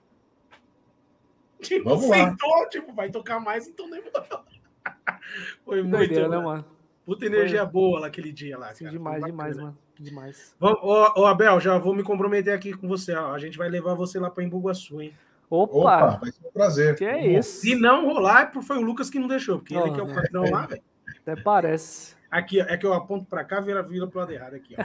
[1.62, 2.70] Tipo, Vamos sentou, lá.
[2.70, 4.44] tipo, vai tocar mais, então demorou.
[5.66, 5.98] Foi muito.
[5.98, 6.66] Doideira, né, mano?
[7.06, 7.72] Puta energia Foi.
[7.72, 8.74] boa naquele dia lá.
[8.74, 8.98] Sim, cara.
[8.98, 9.78] demais, demais, mano.
[10.00, 10.56] Demais.
[10.60, 13.16] Vamos, ô, ô, Abel, já vou me comprometer aqui com você.
[13.16, 13.34] Ó.
[13.34, 15.14] A gente vai levar você lá para Embuguaçu, hein?
[15.50, 15.78] Opa!
[15.78, 16.20] Opa!
[16.22, 16.96] Vai ser um prazer.
[16.96, 17.62] Que é isso?
[17.62, 20.14] Se não rolar, foi o Lucas que não deixou, porque oh, ele que é o
[20.14, 20.52] patrão é.
[20.52, 20.84] lá, velho.
[21.22, 22.16] Até parece.
[22.30, 24.84] Aqui, é que eu aponto para cá, vira, vira pro lado errado aqui, ó.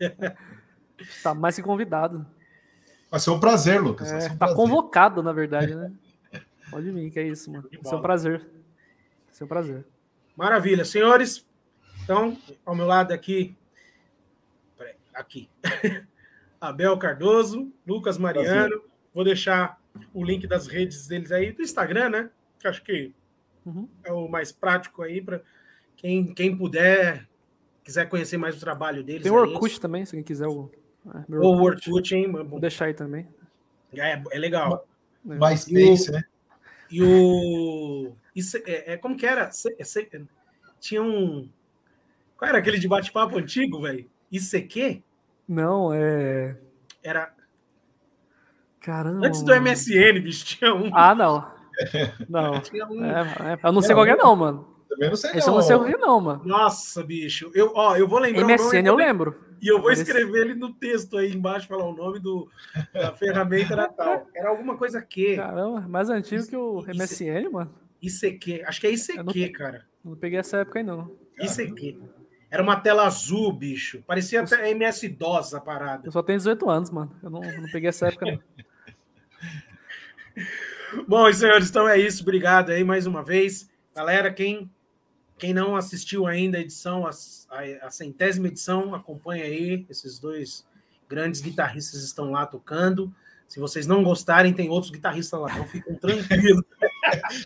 [1.22, 2.26] tá mais que convidado.
[3.10, 4.12] Vai ser um prazer, Lucas.
[4.12, 4.56] É, um tá prazer.
[4.56, 5.92] convocado, na verdade, né?
[6.70, 7.68] Pode vir, que é isso, mano.
[7.70, 8.38] Vai ser um prazer.
[8.38, 9.86] Vai ser um prazer.
[10.36, 10.84] Maravilha.
[10.84, 11.44] Senhores,
[12.04, 13.56] então, ao meu lado aqui,
[15.12, 15.48] aqui,
[16.60, 18.68] Abel Cardoso, Lucas Mariano.
[18.68, 18.90] Prazer.
[19.12, 19.80] Vou deixar
[20.14, 22.30] o link das redes deles aí, do Instagram, né?
[22.58, 23.12] Que acho que
[23.64, 23.88] uhum.
[24.04, 25.42] é o mais prático aí para
[25.96, 27.28] quem, quem puder,
[27.82, 29.22] quiser conhecer mais o trabalho deles.
[29.22, 30.70] Tem o Orkut também, se quem quiser o.
[31.06, 32.30] É, o Orkut, hein?
[32.30, 33.26] Vou deixar aí também.
[33.96, 34.86] É, é legal.
[35.24, 36.22] MySpace, né?
[36.90, 38.12] E o.
[38.34, 39.50] Isso, é, é, como que era?
[40.80, 41.48] tinha um.
[42.36, 44.08] Qual era aquele de bate-papo antigo, velho?
[44.30, 45.02] ICQ?
[45.48, 46.56] Não, é.
[47.02, 47.32] Era.
[48.80, 49.26] Caramba.
[49.26, 50.90] Antes do MSN, bicho, tinha um.
[50.94, 51.60] Ah, não.
[52.28, 52.60] Não.
[52.90, 53.04] Um...
[53.04, 53.20] É,
[53.52, 54.68] é, eu não sei qual é, não, mano.
[54.88, 55.54] Também não sei, Esse não.
[55.54, 56.42] eu não sei ouvir, não, mano.
[56.44, 57.50] Nossa, bicho.
[57.54, 58.44] Eu, ó, eu vou lembrar.
[58.44, 59.49] MSN eu lembro.
[59.60, 62.48] E eu vou escrever ele no texto aí embaixo, falar o nome do,
[62.92, 64.26] da ferramenta natal.
[64.34, 65.36] Era alguma coisa que.
[65.36, 67.74] Caramba, mais antigo que o MSN, mano.
[68.00, 68.64] ICQ.
[68.66, 69.86] Acho que é ICQ, não, cara.
[70.04, 71.10] Não peguei essa época aí, não.
[71.38, 71.98] ICQ.
[72.50, 74.02] Era uma tela azul, bicho.
[74.06, 76.08] Parecia até MS-DOS a parada.
[76.08, 77.14] Eu só tenho 18 anos, mano.
[77.22, 78.40] Eu não, não peguei essa época, não.
[81.06, 82.22] Bom, senhores, então é isso.
[82.22, 83.70] Obrigado aí mais uma vez.
[83.94, 84.68] Galera, quem,
[85.40, 87.10] quem não assistiu ainda a edição, a,
[87.50, 89.86] a, a centésima edição, acompanha aí.
[89.88, 90.66] Esses dois
[91.08, 93.12] grandes guitarristas estão lá tocando.
[93.48, 96.62] Se vocês não gostarem, tem outros guitarristas lá, então ficam tranquilos.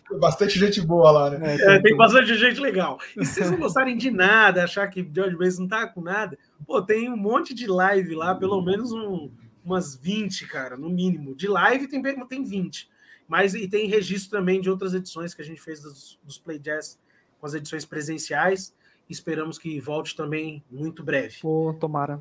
[0.07, 1.55] tem bastante gente boa lá, né?
[1.55, 2.99] É, tem bastante gente legal.
[3.17, 6.37] E se vocês não gostarem de nada, achar que George Benson não tá com nada,
[6.67, 9.31] pô, tem um monte de live lá, pelo menos um,
[9.63, 11.33] umas 20, cara, no mínimo.
[11.33, 12.89] De live tem, tem 20.
[13.27, 16.59] Mas e tem registro também de outras edições que a gente fez dos, dos Play
[16.59, 16.99] Jazz
[17.45, 18.73] com as edições presenciais.
[19.07, 21.37] Esperamos que volte também muito breve.
[21.41, 22.19] Pô, tomara.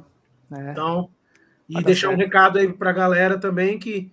[0.52, 0.70] É.
[0.70, 1.10] Então,
[1.66, 2.20] e deixar certo.
[2.20, 4.12] um recado aí para a galera também que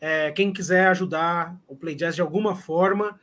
[0.00, 3.18] é, quem quiser ajudar o Play Jazz de alguma forma,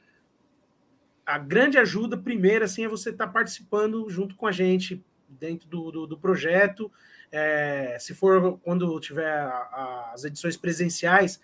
[1.26, 5.70] a grande ajuda, primeiro, assim, é você estar tá participando junto com a gente dentro
[5.70, 6.92] do, do, do projeto.
[7.32, 11.40] É, se for quando tiver a, a, as edições presenciais,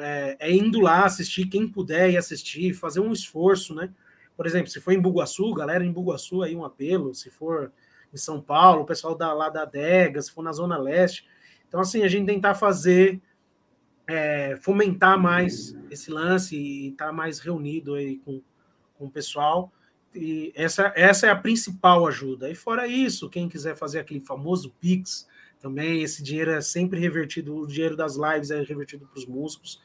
[0.00, 3.90] é, é, indo lá assistir, quem puder ir assistir, fazer um esforço, né?
[4.36, 7.72] Por exemplo, se for em Bugaçu, galera em Bugaçu aí um apelo, se for
[8.12, 11.26] em São Paulo, o pessoal da, lá da adega, se for na Zona Leste,
[11.74, 13.20] então, assim, a gente tentar fazer,
[14.06, 18.40] é, fomentar mais esse lance e estar tá mais reunido aí com,
[18.94, 19.72] com o pessoal.
[20.14, 22.48] E essa, essa é a principal ajuda.
[22.48, 25.26] E fora isso, quem quiser fazer aquele famoso Pix,
[25.58, 29.82] também esse dinheiro é sempre revertido, o dinheiro das lives é revertido para os músicos.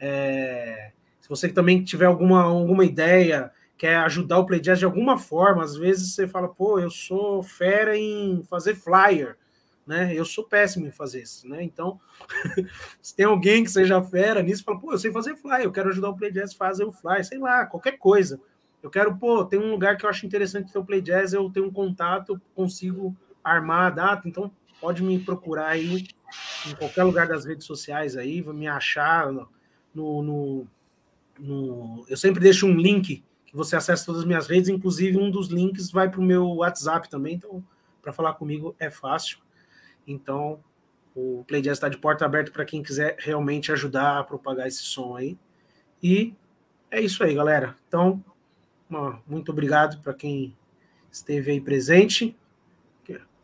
[0.00, 0.90] É,
[1.20, 5.62] se você também tiver alguma, alguma ideia, quer ajudar o Play Jazz de alguma forma,
[5.62, 9.36] às vezes você fala, pô, eu sou fera em fazer flyer
[9.88, 10.14] né?
[10.14, 11.62] Eu sou péssimo em fazer isso, né?
[11.62, 11.98] Então,
[13.00, 15.88] se tem alguém que seja fera nisso, fala, pô, eu sei fazer fly, eu quero
[15.88, 18.38] ajudar o Play Jazz a fazer o fly, sei lá, qualquer coisa.
[18.82, 21.48] Eu quero, pô, tem um lugar que eu acho interessante ter o Play Jazz, eu
[21.48, 26.06] tenho um contato, consigo armar a data, então pode me procurar aí
[26.66, 29.48] em qualquer lugar das redes sociais aí, vai me achar no,
[29.94, 30.66] no,
[31.40, 33.24] no, eu sempre deixo um link
[33.58, 37.10] você acessa todas as minhas redes, inclusive um dos links vai para o meu WhatsApp
[37.10, 37.62] também, então
[38.00, 39.38] para falar comigo é fácil.
[40.06, 40.60] Então,
[41.14, 44.82] o Play Jazz está de porta aberta para quem quiser realmente ajudar a propagar esse
[44.82, 45.36] som aí.
[46.02, 46.34] E
[46.90, 47.76] é isso aí, galera.
[47.86, 48.24] Então,
[49.26, 50.56] muito obrigado para quem
[51.10, 52.36] esteve aí presente.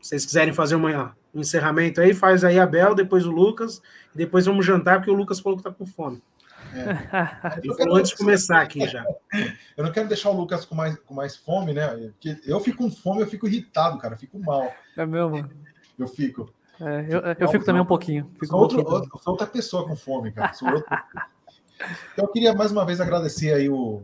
[0.01, 3.83] Se vocês quiserem fazer uma, um encerramento aí, faz aí a Bel, depois o Lucas,
[4.15, 6.23] e depois vamos jantar, porque o Lucas falou que está com fome.
[6.75, 7.59] É.
[7.63, 9.05] Ele falou antes de começar aqui já.
[9.77, 11.89] Eu não quero deixar o Lucas com mais, com mais fome, né?
[11.89, 14.73] Porque eu fico com fome, eu fico irritado, cara, eu fico mal.
[14.97, 15.49] É mesmo?
[15.99, 16.53] Eu fico.
[16.81, 18.31] É, eu, eu fico também um pouquinho.
[18.35, 19.03] Fico sou, um outro, pouquinho.
[19.03, 20.53] outro, sou outra pessoa com fome, cara.
[20.53, 20.85] Sou outro...
[22.13, 24.03] Então, eu queria mais uma vez agradecer aí o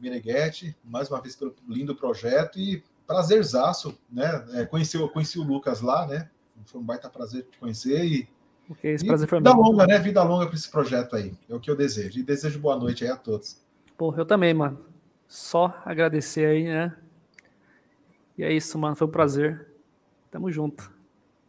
[0.00, 4.44] Meneghetti, mais uma vez pelo lindo projeto e prazerzaço, né?
[4.54, 6.28] É, conheci, eu conheci o Lucas lá, né?
[6.66, 8.28] Foi um baita prazer te conhecer e,
[8.70, 9.62] Ok, esse e prazer foi vida meu.
[9.62, 9.98] longa, né?
[9.98, 11.32] Vida longa para esse projeto aí.
[11.48, 12.18] É o que eu desejo.
[12.18, 13.60] E desejo boa noite aí a todos.
[13.96, 14.84] Pô, eu também, mano.
[15.26, 16.94] Só agradecer aí, né?
[18.36, 18.94] E é isso, mano.
[18.94, 19.66] Foi um prazer.
[20.30, 20.90] Tamo junto.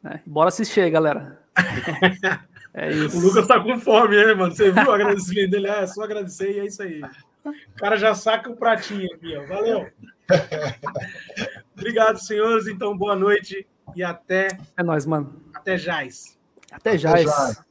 [0.02, 0.22] né?
[0.26, 1.42] Bora assistir aí, galera.
[2.72, 3.18] É isso.
[3.18, 4.56] O Lucas tá com fome, né, mano?
[4.56, 5.68] Você viu o agradecimento dele?
[5.68, 7.02] É, só agradecer e é isso aí.
[7.44, 9.44] O cara já saca o pratinho aqui, ó.
[9.48, 9.88] Valeu.
[11.76, 12.68] Obrigado, senhores.
[12.68, 13.66] Então, boa noite
[13.96, 15.42] e até, É nóis, mano.
[15.54, 16.38] até jaz.
[16.72, 17.16] Até já.
[17.18, 17.66] já.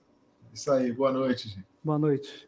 [0.53, 1.67] Isso aí, boa noite, gente.
[1.83, 2.48] Boa noite.